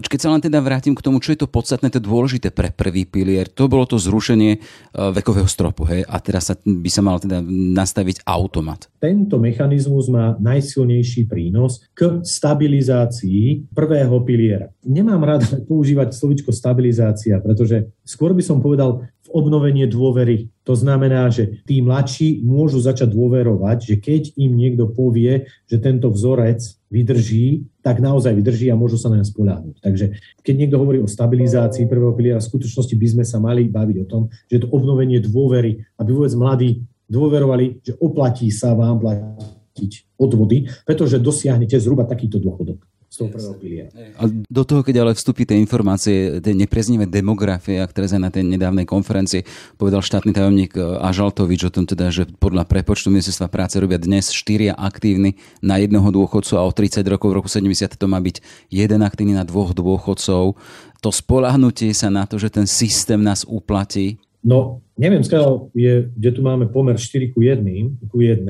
Keď 0.09 0.21
sa 0.21 0.33
len 0.33 0.41
teda 0.41 0.61
vrátim 0.61 0.97
k 0.97 1.05
tomu, 1.05 1.21
čo 1.21 1.33
je 1.33 1.45
to 1.45 1.49
podstatné, 1.49 1.89
to 1.89 2.01
dôležité 2.01 2.53
pre 2.53 2.73
prvý 2.73 3.09
pilier, 3.09 3.49
to 3.49 3.69
bolo 3.69 3.89
to 3.89 3.97
zrušenie 4.01 4.61
vekového 4.93 5.49
stropu, 5.49 5.85
hej, 5.89 6.05
a 6.05 6.17
teraz 6.21 6.53
sa, 6.53 6.61
by 6.61 6.91
sa 6.93 7.01
mal 7.01 7.21
teda 7.21 7.41
nastaviť 7.49 8.25
automat. 8.29 8.89
Tento 9.01 9.41
mechanizmus 9.41 10.13
má 10.13 10.37
najsilnejšie 10.37 10.94
najsilnejší 10.95 11.27
prínos 11.27 11.83
k 11.95 12.23
stabilizácii 12.23 13.75
prvého 13.75 14.15
piliera. 14.23 14.71
Nemám 14.87 15.23
rád 15.27 15.43
používať 15.71 16.15
slovičko 16.15 16.55
stabilizácia, 16.55 17.41
pretože 17.43 17.91
skôr 18.07 18.31
by 18.31 18.43
som 18.45 18.63
povedal 18.63 19.11
v 19.25 19.29
obnovenie 19.33 19.89
dôvery. 19.89 20.53
To 20.69 20.77
znamená, 20.77 21.33
že 21.33 21.65
tí 21.65 21.81
mladší 21.81 22.45
môžu 22.45 22.79
začať 22.79 23.11
dôverovať, 23.11 23.79
že 23.83 23.95
keď 23.99 24.23
im 24.37 24.53
niekto 24.55 24.93
povie, 24.93 25.49
že 25.67 25.81
tento 25.81 26.13
vzorec 26.13 26.61
vydrží, 26.93 27.67
tak 27.83 27.99
naozaj 27.99 28.37
vydrží 28.37 28.71
a 28.71 28.79
môžu 28.79 29.01
sa 29.01 29.11
na 29.11 29.25
nás 29.25 29.33
spoľahnúť. 29.33 29.81
Takže 29.81 30.07
keď 30.45 30.55
niekto 30.55 30.77
hovorí 30.79 31.01
o 31.01 31.11
stabilizácii 31.11 31.91
prvého 31.91 32.15
piliera, 32.15 32.39
v 32.39 32.49
skutočnosti 32.53 32.95
by 32.95 33.07
sme 33.11 33.25
sa 33.27 33.41
mali 33.43 33.67
baviť 33.67 33.97
o 34.05 34.07
tom, 34.07 34.23
že 34.47 34.63
to 34.63 34.71
obnovenie 34.71 35.19
dôvery, 35.25 35.83
aby 35.99 36.11
vôbec 36.13 36.33
mladí 36.37 36.85
dôverovali, 37.09 37.85
že 37.85 37.93
oplatí 38.01 38.49
sa 38.49 38.73
vám 38.73 39.01
platiť 39.01 39.54
platiť 39.75 40.15
odvody, 40.23 40.71
pretože 40.87 41.19
dosiahnete 41.19 41.83
zhruba 41.83 42.07
takýto 42.07 42.39
dôchodok 42.39 42.79
z 43.11 43.23
toho 43.23 43.31
prvého 43.31 43.55
piliera. 43.59 43.91
A 44.19 44.27
do 44.27 44.63
toho, 44.67 44.83
keď 44.83 45.03
ale 45.03 45.15
vstúpi 45.15 45.47
tie 45.47 45.55
informácie, 45.55 46.43
tie 46.43 46.51
nepriaznivé 46.51 47.07
demografie, 47.07 47.79
ak 47.79 47.95
teraz 47.95 48.11
aj 48.11 48.23
na 48.23 48.31
tej 48.31 48.43
nedávnej 48.43 48.87
konferencii 48.87 49.47
povedal 49.79 50.03
štátny 50.03 50.35
tajomník 50.35 50.75
eh, 50.75 50.83
Ažaltovič 50.83 51.67
o 51.67 51.75
tom 51.75 51.87
teda, 51.87 52.11
že 52.11 52.27
podľa 52.39 52.67
prepočtu 52.67 53.15
ministerstva 53.15 53.51
práce 53.51 53.79
robia 53.79 54.03
dnes 54.03 54.35
štyria 54.35 54.75
aktívni 54.75 55.39
na 55.63 55.79
jednoho 55.79 56.11
dôchodcu 56.11 56.59
a 56.59 56.67
o 56.67 56.71
30 56.71 57.07
rokov 57.07 57.31
v 57.31 57.37
roku 57.39 57.47
70 57.51 57.87
to 57.95 58.07
má 58.11 58.19
byť 58.19 58.43
jeden 58.71 59.01
aktívny 59.03 59.35
na 59.39 59.47
dvoch 59.47 59.75
dôchodcov. 59.75 60.59
To 61.03 61.11
spolahnutie 61.11 61.95
sa 61.95 62.11
na 62.11 62.27
to, 62.27 62.39
že 62.39 62.51
ten 62.51 62.67
systém 62.67 63.23
nás 63.23 63.47
uplatí, 63.47 64.19
No, 64.45 64.85
neviem, 65.01 65.25
skáľ 65.25 65.73
je, 65.73 66.13
kde 66.13 66.31
tu 66.37 66.41
máme 66.45 66.69
pomer 66.69 67.01
4 67.01 67.33
ku 67.33 67.41
1, 67.41 67.65
ku 68.13 68.21
1, 68.21 68.45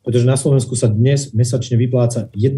pretože 0.00 0.24
na 0.24 0.40
Slovensku 0.40 0.72
sa 0.72 0.88
dnes 0.88 1.36
mesačne 1.36 1.76
vypláca 1.76 2.32
1,1 2.32 2.56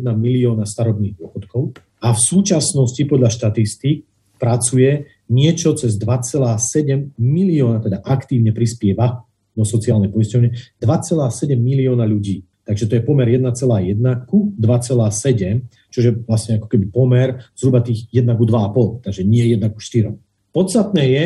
milióna 0.00 0.64
starobných 0.64 1.20
dôchodkov 1.20 1.76
a 2.00 2.16
v 2.16 2.20
súčasnosti 2.20 3.02
podľa 3.04 3.28
štatistík 3.28 4.08
pracuje 4.40 5.04
niečo 5.28 5.76
cez 5.76 6.00
2,7 6.00 7.12
milióna, 7.20 7.84
teda 7.84 8.00
aktívne 8.00 8.56
prispieva 8.56 9.20
do 9.52 9.62
sociálnej 9.62 10.08
poisťovne, 10.08 10.80
2,7 10.80 11.54
milióna 11.60 12.08
ľudí. 12.08 12.42
Takže 12.64 12.88
to 12.88 12.96
je 12.96 13.02
pomer 13.04 13.28
1,1 13.28 13.52
ku 14.24 14.56
2,7, 14.56 15.92
čo 15.92 15.98
je 16.00 16.10
vlastne 16.24 16.56
ako 16.56 16.66
keby 16.72 16.88
pomer 16.88 17.44
zhruba 17.52 17.84
tých 17.84 18.08
1 18.08 18.24
ku 18.40 18.48
2,5, 18.48 19.04
takže 19.04 19.22
nie 19.28 19.44
1 19.52 19.60
ku 19.68 19.80
4. 19.80 20.16
Podstatné 20.56 21.02
je, 21.04 21.24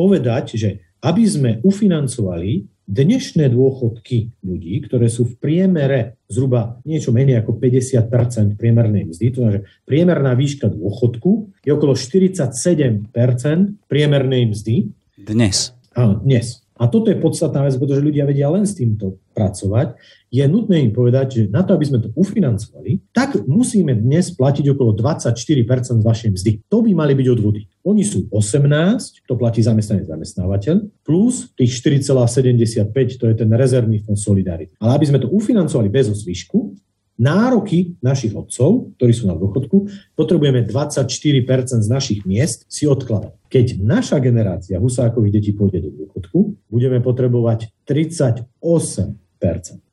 povedať, 0.00 0.56
že 0.56 0.80
aby 1.04 1.24
sme 1.28 1.50
ufinancovali 1.60 2.64
dnešné 2.90 3.52
dôchodky 3.52 4.32
ľudí, 4.42 4.80
ktoré 4.88 5.12
sú 5.12 5.28
v 5.28 5.38
priemere 5.38 6.18
zhruba 6.26 6.80
niečo 6.88 7.12
menej 7.12 7.44
ako 7.44 7.60
50% 7.60 8.56
priemernej 8.56 9.12
mzdy, 9.12 9.24
to 9.30 9.36
znamená, 9.44 9.54
že 9.60 9.66
priemerná 9.84 10.32
výška 10.34 10.72
dôchodku 10.72 11.52
je 11.62 11.70
okolo 11.70 11.92
47% 11.94 13.12
priemernej 13.86 14.42
mzdy. 14.50 14.90
Dnes. 15.20 15.76
Áno, 15.94 16.18
dnes. 16.18 16.64
A 16.80 16.88
toto 16.88 17.12
je 17.12 17.20
podstatná 17.20 17.68
vec, 17.68 17.76
pretože 17.76 18.00
ľudia 18.00 18.24
vedia 18.24 18.48
len 18.48 18.64
s 18.64 18.72
týmto 18.72 19.20
pracovať. 19.36 20.00
Je 20.32 20.40
nutné 20.48 20.80
im 20.80 20.96
povedať, 20.96 21.26
že 21.28 21.42
na 21.52 21.60
to, 21.60 21.76
aby 21.76 21.84
sme 21.84 22.00
to 22.00 22.08
ufinancovali, 22.16 23.04
tak 23.12 23.36
musíme 23.44 23.92
dnes 23.92 24.32
platiť 24.32 24.72
okolo 24.72 24.96
24 24.96 25.36
z 25.36 26.02
vašej 26.02 26.30
mzdy. 26.34 26.50
To 26.72 26.80
by 26.80 26.90
mali 26.96 27.12
byť 27.12 27.26
odvody. 27.36 27.68
Oni 27.80 28.04
sú 28.04 28.28
18, 28.28 29.24
to 29.24 29.34
platí 29.40 29.64
zamestnanec 29.64 30.04
zamestnávateľ, 30.04 30.84
plus 31.00 31.48
tých 31.56 31.80
4,75, 31.80 32.92
to 33.16 33.24
je 33.32 33.34
ten 33.34 33.48
rezervný 33.48 34.04
fond 34.04 34.20
Solidarity. 34.20 34.76
Ale 34.84 35.00
aby 35.00 35.06
sme 35.08 35.18
to 35.20 35.32
ufinancovali 35.32 35.88
bez 35.88 36.12
zvyšku, 36.12 36.76
nároky 37.20 38.00
našich 38.00 38.32
otcov, 38.32 38.96
ktorí 38.96 39.12
sú 39.12 39.28
na 39.28 39.36
dôchodku, 39.36 39.88
potrebujeme 40.16 40.64
24% 40.64 41.84
z 41.84 41.88
našich 41.88 42.24
miest 42.24 42.64
si 42.68 42.88
odkladať. 42.88 43.36
Keď 43.52 43.84
naša 43.84 44.16
generácia 44.24 44.80
Husákových 44.80 45.40
detí 45.40 45.52
pôjde 45.52 45.84
do 45.84 45.92
dôchodku, 45.92 46.56
budeme 46.72 47.04
potrebovať 47.04 47.72
38%. 47.84 48.48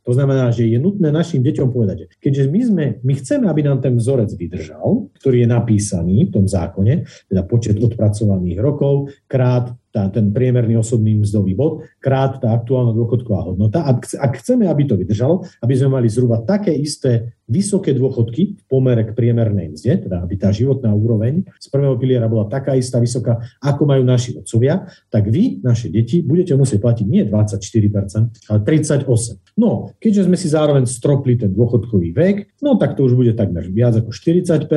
To 0.07 0.15
znamená, 0.15 0.55
že 0.55 0.63
je 0.63 0.79
nutné 0.79 1.11
našim 1.11 1.43
deťom 1.43 1.67
povedať, 1.67 1.95
že 1.99 2.07
keďže 2.23 2.43
my, 2.47 2.61
sme, 2.63 2.85
my 3.03 3.13
chceme, 3.19 3.45
aby 3.51 3.61
nám 3.67 3.83
ten 3.83 3.99
vzorec 3.99 4.31
vydržal, 4.39 5.11
ktorý 5.19 5.43
je 5.43 5.47
napísaný 5.51 6.31
v 6.31 6.33
tom 6.39 6.45
zákone, 6.47 7.03
teda 7.27 7.43
počet 7.43 7.75
odpracovaných 7.75 8.57
rokov, 8.63 9.11
krát 9.27 9.75
tá, 9.97 10.13
ten 10.13 10.29
priemerný 10.29 10.77
osobný 10.77 11.17
mzdový 11.25 11.57
bod, 11.57 11.81
krát 11.97 12.37
tá 12.37 12.53
aktuálna 12.53 12.93
dôchodková 12.93 13.49
hodnota. 13.49 13.81
Ak, 13.81 14.05
ak 14.13 14.37
chceme, 14.37 14.69
aby 14.69 14.85
to 14.85 14.93
vydržalo, 14.93 15.41
aby 15.65 15.73
sme 15.73 15.97
mali 15.97 16.05
zhruba 16.05 16.45
také 16.45 16.69
isté 16.69 17.33
vysoké 17.47 17.95
dôchodky 17.95 18.59
v 18.59 18.63
pomere 18.67 19.07
k 19.07 19.15
priemernej 19.15 19.71
mzde, 19.71 20.05
teda 20.05 20.19
aby 20.19 20.35
tá 20.35 20.51
životná 20.51 20.91
úroveň 20.91 21.47
z 21.57 21.67
prvého 21.71 21.95
piliera 21.95 22.27
bola 22.27 22.51
taká 22.51 22.75
istá 22.75 22.99
vysoká, 22.99 23.39
ako 23.63 23.87
majú 23.87 24.03
naši 24.03 24.35
otcovia, 24.35 24.83
tak 25.07 25.31
vy, 25.31 25.63
naše 25.63 25.87
deti, 25.87 26.19
budete 26.19 26.53
musieť 26.59 26.83
platiť 26.83 27.07
nie 27.07 27.23
24%, 27.23 28.51
ale 28.51 28.59
38%. 28.67 29.55
No, 29.57 29.95
keďže 29.97 30.27
sme 30.27 30.37
si 30.37 30.51
zároveň 30.51 30.83
stropli 30.85 31.39
ten 31.39 31.55
dôchodkový 31.55 32.11
vek, 32.11 32.59
no 32.59 32.75
tak 32.75 32.99
to 32.99 33.07
už 33.07 33.15
bude 33.15 33.31
takmer 33.33 33.63
viac 33.71 33.95
ako 33.95 34.11
40%. 34.11 34.67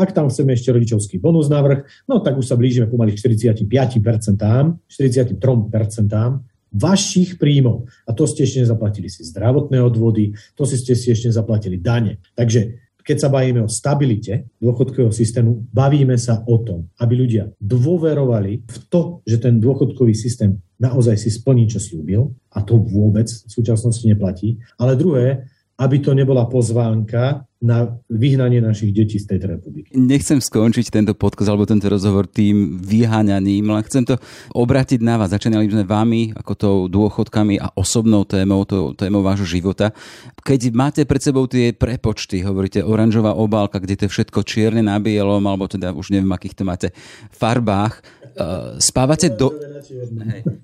Ak 0.00 0.10
tam 0.16 0.32
chceme 0.32 0.56
ešte 0.56 0.72
rodičovský 0.72 1.20
bonus 1.20 1.52
navrh, 1.52 1.84
no 2.08 2.24
tak 2.24 2.40
už 2.40 2.48
sa 2.48 2.56
blížime 2.56 2.88
pomaly 2.88 3.12
k 3.12 3.20
45%, 3.20 3.68
43% 4.18 5.38
vašich 6.76 7.40
príjmov. 7.40 7.88
A 8.04 8.12
to 8.12 8.28
ste 8.28 8.44
ešte 8.44 8.62
nezaplatili 8.66 9.08
si 9.08 9.24
zdravotné 9.24 9.80
odvody, 9.80 10.36
to 10.58 10.68
si 10.68 10.76
ste 10.76 10.92
si 10.92 11.08
ešte 11.14 11.32
nezaplatili 11.32 11.80
dane. 11.80 12.20
Takže 12.36 12.86
keď 13.06 13.16
sa 13.22 13.30
bavíme 13.30 13.62
o 13.62 13.70
stabilite 13.70 14.50
dôchodkového 14.58 15.14
systému, 15.14 15.70
bavíme 15.70 16.18
sa 16.18 16.42
o 16.42 16.58
tom, 16.58 16.90
aby 16.98 17.14
ľudia 17.14 17.54
dôverovali 17.62 18.66
v 18.66 18.76
to, 18.90 19.22
že 19.22 19.38
ten 19.38 19.62
dôchodkový 19.62 20.10
systém 20.10 20.58
naozaj 20.82 21.14
si 21.14 21.30
splní, 21.30 21.70
čo 21.70 21.78
slúbil, 21.78 22.34
a 22.50 22.66
to 22.66 22.82
vôbec 22.82 23.30
v 23.30 23.50
súčasnosti 23.50 24.02
neplatí. 24.02 24.58
Ale 24.76 24.98
druhé, 24.98 25.46
aby 25.78 26.02
to 26.02 26.18
nebola 26.18 26.50
pozvánka 26.50 27.46
na 27.56 27.88
vyhnanie 28.12 28.60
našich 28.60 28.92
detí 28.92 29.16
z 29.16 29.32
tejto 29.32 29.56
republiky. 29.56 29.88
Nechcem 29.96 30.44
skončiť 30.44 30.92
tento 30.92 31.16
podcast 31.16 31.48
alebo 31.48 31.64
tento 31.64 31.88
rozhovor 31.88 32.28
tým 32.28 32.76
vyháňaním, 32.84 33.72
ale 33.72 33.80
chcem 33.88 34.04
to 34.04 34.20
obrátiť 34.52 35.00
na 35.00 35.16
vás. 35.16 35.32
Začínali 35.32 35.64
sme 35.72 35.88
vami 35.88 36.36
ako 36.36 36.52
tou 36.52 36.76
dôchodkami 36.92 37.56
a 37.56 37.72
osobnou 37.72 38.28
témou, 38.28 38.68
to 38.68 38.92
témou 38.92 39.24
vášho 39.24 39.48
života. 39.48 39.96
Keď 40.44 40.60
máte 40.76 41.02
pred 41.08 41.24
sebou 41.24 41.48
tie 41.48 41.72
prepočty, 41.72 42.44
hovoríte 42.44 42.84
oranžová 42.84 43.32
obálka, 43.32 43.80
kde 43.80 43.96
to 43.96 44.02
je 44.06 44.14
všetko 44.20 44.44
čierne 44.44 44.84
na 44.84 45.00
bielom, 45.00 45.40
alebo 45.48 45.64
teda 45.64 45.96
už 45.96 46.12
neviem, 46.12 46.30
akých 46.36 46.60
to 46.60 46.64
máte 46.68 46.88
farbách, 47.32 48.04
uh, 48.36 48.76
spávate, 48.76 49.32
do... 49.32 49.56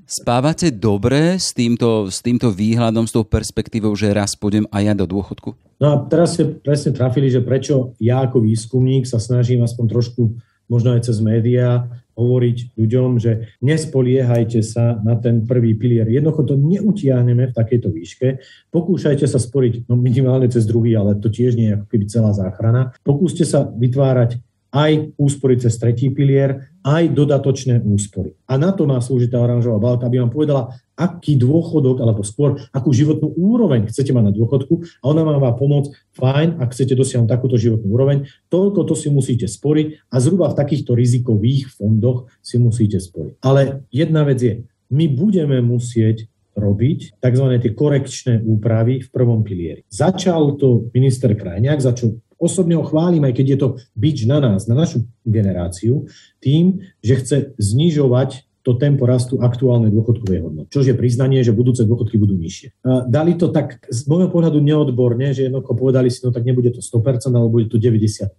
spávate 0.04 0.68
dobre 0.68 1.40
s 1.40 1.56
týmto, 1.56 2.12
s 2.12 2.20
týmto 2.20 2.52
výhľadom, 2.52 3.08
s 3.08 3.16
tou 3.16 3.24
perspektívou, 3.24 3.96
že 3.96 4.12
raz 4.12 4.36
pôjdem 4.36 4.68
aj 4.68 4.82
ja 4.84 4.94
do 4.94 5.08
dôchodku? 5.08 5.71
No 5.82 5.86
a 5.90 5.94
teraz 6.06 6.38
ste 6.38 6.46
presne 6.46 6.94
trafili, 6.94 7.26
že 7.26 7.42
prečo 7.42 7.98
ja 7.98 8.22
ako 8.22 8.46
výskumník 8.46 9.02
sa 9.02 9.18
snažím 9.18 9.66
aspoň 9.66 9.84
trošku, 9.90 10.38
možno 10.70 10.94
aj 10.94 11.10
cez 11.10 11.18
médiá, 11.18 11.90
hovoriť 12.14 12.78
ľuďom, 12.78 13.18
že 13.18 13.50
nespoliehajte 13.64 14.62
sa 14.62 15.00
na 15.02 15.18
ten 15.18 15.42
prvý 15.42 15.74
pilier. 15.74 16.06
Jednoducho 16.06 16.44
to 16.44 16.54
neutiahneme 16.54 17.50
v 17.50 17.56
takejto 17.56 17.88
výške. 17.90 18.28
Pokúšajte 18.70 19.26
sa 19.26 19.42
sporiť 19.42 19.90
no 19.90 19.98
minimálne 19.98 20.46
cez 20.46 20.68
druhý, 20.68 20.94
ale 20.94 21.18
to 21.18 21.32
tiež 21.32 21.58
nie 21.58 21.72
je 21.72 21.76
ako 21.80 21.86
keby 21.90 22.04
celá 22.06 22.30
záchrana. 22.36 22.94
Pokúste 23.02 23.42
sa 23.42 23.66
vytvárať 23.66 24.38
aj 24.72 25.12
úspory 25.20 25.60
cez 25.60 25.76
tretí 25.76 26.08
pilier, 26.08 26.72
aj 26.80 27.12
dodatočné 27.12 27.84
úspory. 27.84 28.34
A 28.48 28.56
na 28.56 28.72
to 28.72 28.88
má 28.88 28.98
slúžiť 28.98 29.30
tá 29.30 29.38
oranžová 29.38 29.78
balka, 29.78 30.08
aby 30.08 30.18
vám 30.18 30.32
povedala, 30.32 30.72
aký 30.96 31.36
dôchodok, 31.36 32.00
alebo 32.00 32.24
skôr, 32.24 32.56
akú 32.72 32.90
životnú 32.90 33.36
úroveň 33.36 33.86
chcete 33.92 34.10
mať 34.16 34.24
na 34.28 34.32
dôchodku 34.32 34.80
a 34.80 35.04
ona 35.12 35.22
vám 35.22 35.54
pomôcť, 35.60 36.16
fajn, 36.16 36.48
ak 36.58 36.72
chcete 36.72 36.96
dosiahnuť 36.96 37.28
takúto 37.28 37.60
životnú 37.60 37.92
úroveň, 37.92 38.24
toľko 38.48 38.88
to 38.88 38.94
si 38.96 39.12
musíte 39.12 39.46
sporiť 39.46 40.08
a 40.08 40.16
zhruba 40.18 40.48
v 40.50 40.58
takýchto 40.58 40.96
rizikových 40.96 41.70
fondoch 41.76 42.32
si 42.40 42.56
musíte 42.56 42.96
sporiť. 42.96 43.44
Ale 43.44 43.84
jedna 43.92 44.24
vec 44.24 44.40
je, 44.40 44.54
my 44.88 45.06
budeme 45.08 45.60
musieť 45.60 46.32
robiť 46.52 47.16
tzv. 47.16 47.46
tie 47.64 47.72
korekčné 47.72 48.34
úpravy 48.44 49.00
v 49.00 49.08
prvom 49.08 49.40
pilieri. 49.40 49.88
Začal 49.88 50.60
to 50.60 50.92
minister 50.92 51.32
Krajňák, 51.32 51.80
začal 51.80 52.20
osobne 52.42 52.74
ho 52.74 52.82
chválim, 52.82 53.22
aj 53.22 53.38
keď 53.38 53.46
je 53.46 53.58
to 53.62 53.68
bič 53.94 54.26
na 54.26 54.42
nás, 54.42 54.66
na 54.66 54.74
našu 54.74 55.06
generáciu, 55.22 56.10
tým, 56.42 56.82
že 56.98 57.22
chce 57.22 57.36
znižovať 57.62 58.42
to 58.62 58.78
tempo 58.78 59.04
rastu 59.10 59.42
aktuálnej 59.42 59.90
dôchodkovej 59.90 60.40
hodnoty. 60.46 60.70
Čo 60.70 60.86
je 60.86 60.94
priznanie, 60.94 61.42
že 61.42 61.50
budúce 61.50 61.82
dôchodky 61.82 62.14
budú 62.14 62.38
nižšie. 62.38 62.86
Dali 63.10 63.34
to 63.34 63.50
tak 63.50 63.82
z 63.90 64.06
môjho 64.06 64.30
pohľadu 64.30 64.62
neodborne, 64.62 65.34
že 65.34 65.50
jednoducho 65.50 65.74
povedali 65.74 66.08
si, 66.14 66.22
no 66.22 66.30
tak 66.30 66.46
nebude 66.46 66.70
to 66.70 66.78
100%, 66.78 67.34
ale 67.34 67.50
bude 67.50 67.66
to 67.66 67.82
95. 67.82 68.38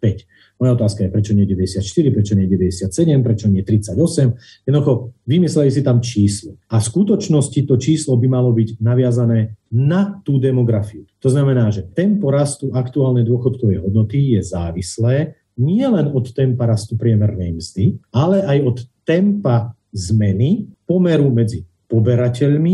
Moja 0.64 0.72
otázka 0.80 1.04
je, 1.04 1.10
prečo 1.12 1.32
nie 1.36 1.44
94, 1.44 1.84
prečo 2.16 2.34
nie 2.40 2.48
97, 2.48 2.88
prečo 3.20 3.52
nie 3.52 3.68
38. 3.68 4.64
Jednoducho 4.64 5.12
vymysleli 5.28 5.70
si 5.76 5.84
tam 5.84 6.00
číslo. 6.00 6.56
A 6.72 6.80
v 6.80 6.86
skutočnosti 6.88 7.60
to 7.68 7.76
číslo 7.76 8.16
by 8.16 8.28
malo 8.32 8.56
byť 8.56 8.80
naviazané 8.80 9.60
na 9.76 10.24
tú 10.24 10.40
demografiu. 10.40 11.04
To 11.20 11.28
znamená, 11.28 11.68
že 11.68 11.84
tempo 11.92 12.32
rastu 12.32 12.72
aktuálnej 12.72 13.28
dôchodkovej 13.28 13.84
hodnoty 13.84 14.40
je 14.40 14.42
závislé 14.42 15.36
nie 15.58 15.86
len 15.86 16.10
od 16.10 16.34
tempa 16.34 16.66
rastu 16.66 16.98
priemernej 16.98 17.54
mzdy, 17.54 18.02
ale 18.10 18.42
aj 18.42 18.58
od 18.66 18.78
tempa 19.06 19.78
zmeny 19.94 20.68
pomeru 20.84 21.30
medzi 21.30 21.64
poberateľmi 21.88 22.74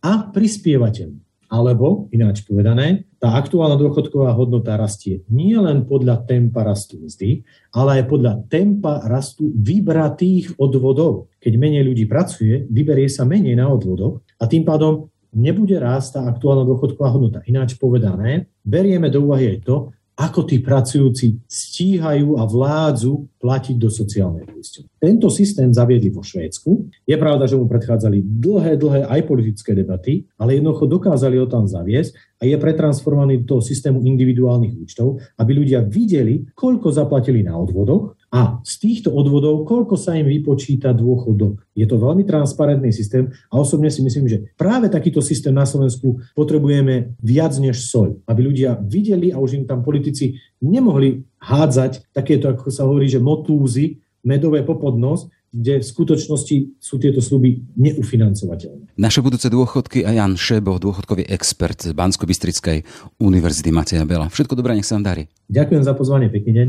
a 0.00 0.32
prispievateľmi. 0.32 1.20
Alebo, 1.52 2.10
ináč 2.10 2.42
povedané, 2.42 3.06
tá 3.22 3.38
aktuálna 3.38 3.78
dôchodková 3.78 4.34
hodnota 4.34 4.74
rastie 4.74 5.22
nie 5.30 5.54
len 5.54 5.86
podľa 5.86 6.26
tempa 6.26 6.66
rastu 6.66 6.98
mzdy, 6.98 7.46
ale 7.70 8.00
aj 8.00 8.04
podľa 8.10 8.32
tempa 8.50 9.04
rastu 9.06 9.54
vybratých 9.54 10.58
odvodov. 10.58 11.30
Keď 11.38 11.52
menej 11.54 11.86
ľudí 11.86 12.10
pracuje, 12.10 12.66
vyberie 12.66 13.06
sa 13.06 13.22
menej 13.22 13.54
na 13.54 13.70
odvodoch 13.70 14.24
a 14.40 14.44
tým 14.50 14.66
pádom 14.66 15.12
nebude 15.30 15.78
rásť 15.78 16.18
tá 16.18 16.20
aktuálna 16.26 16.66
dôchodková 16.66 17.10
hodnota. 17.12 17.38
Ináč 17.46 17.78
povedané, 17.78 18.50
berieme 18.66 19.06
do 19.12 19.22
úvahy 19.22 19.54
aj 19.54 19.58
to, 19.62 19.76
ako 20.14 20.46
tí 20.46 20.62
pracujúci 20.62 21.42
stíhajú 21.42 22.38
a 22.38 22.46
vládzu 22.46 23.26
platiť 23.42 23.76
do 23.76 23.90
sociálnej 23.90 24.46
poisťovne. 24.46 24.90
Tento 25.02 25.26
systém 25.26 25.74
zaviedli 25.74 26.08
vo 26.14 26.22
Švédsku. 26.22 26.86
Je 27.02 27.16
pravda, 27.18 27.50
že 27.50 27.58
mu 27.58 27.66
predchádzali 27.66 28.22
dlhé, 28.22 28.78
dlhé 28.78 29.00
aj 29.10 29.20
politické 29.26 29.74
debaty, 29.74 30.24
ale 30.38 30.56
jednoducho 30.56 30.86
dokázali 30.86 31.34
ho 31.42 31.50
tam 31.50 31.66
zaviesť 31.66 32.14
a 32.40 32.46
je 32.46 32.54
pretransformovaný 32.54 33.42
do 33.42 33.58
toho 33.58 33.62
systému 33.66 34.06
individuálnych 34.06 34.78
účtov, 34.78 35.18
aby 35.34 35.50
ľudia 35.50 35.82
videli, 35.82 36.46
koľko 36.54 36.94
zaplatili 36.94 37.42
na 37.42 37.58
odvodoch 37.58 38.14
a 38.34 38.58
z 38.66 38.74
týchto 38.82 39.14
odvodov, 39.14 39.62
koľko 39.62 39.94
sa 39.94 40.18
im 40.18 40.26
vypočíta 40.26 40.90
dôchodok. 40.90 41.70
Je 41.78 41.86
to 41.86 42.02
veľmi 42.02 42.26
transparentný 42.26 42.90
systém 42.90 43.30
a 43.46 43.62
osobne 43.62 43.86
si 43.94 44.02
myslím, 44.02 44.26
že 44.26 44.50
práve 44.58 44.90
takýto 44.90 45.22
systém 45.22 45.54
na 45.54 45.62
Slovensku 45.62 46.18
potrebujeme 46.34 47.14
viac 47.22 47.54
než 47.62 47.86
soľ, 47.86 48.26
aby 48.26 48.40
ľudia 48.42 48.82
videli 48.82 49.30
a 49.30 49.38
už 49.38 49.62
im 49.62 49.64
tam 49.70 49.86
politici 49.86 50.42
nemohli 50.58 51.22
hádzať 51.38 52.10
takéto, 52.10 52.50
ako 52.50 52.74
sa 52.74 52.82
hovorí, 52.82 53.06
že 53.06 53.22
motúzy, 53.22 54.02
medové 54.26 54.66
popodnos, 54.66 55.30
kde 55.54 55.78
v 55.78 55.86
skutočnosti 55.86 56.82
sú 56.82 56.98
tieto 56.98 57.22
sluby 57.22 57.62
neufinancovateľné. 57.78 58.98
Naše 58.98 59.22
budúce 59.22 59.46
dôchodky 59.46 60.02
a 60.02 60.10
Jan 60.10 60.34
Šebo, 60.34 60.82
dôchodkový 60.82 61.30
expert 61.30 61.78
z 61.78 61.94
Bansko-Bistrickej 61.94 62.82
univerzity 63.22 63.70
Mateja 63.70 64.02
Bela. 64.02 64.26
Všetko 64.26 64.58
dobré, 64.58 64.74
nech 64.74 64.82
sa 64.82 64.98
vám 64.98 65.06
darí. 65.06 65.22
Ďakujem 65.46 65.86
za 65.86 65.94
pozvanie, 65.94 66.26
pekný 66.26 66.52
deň. 66.58 66.68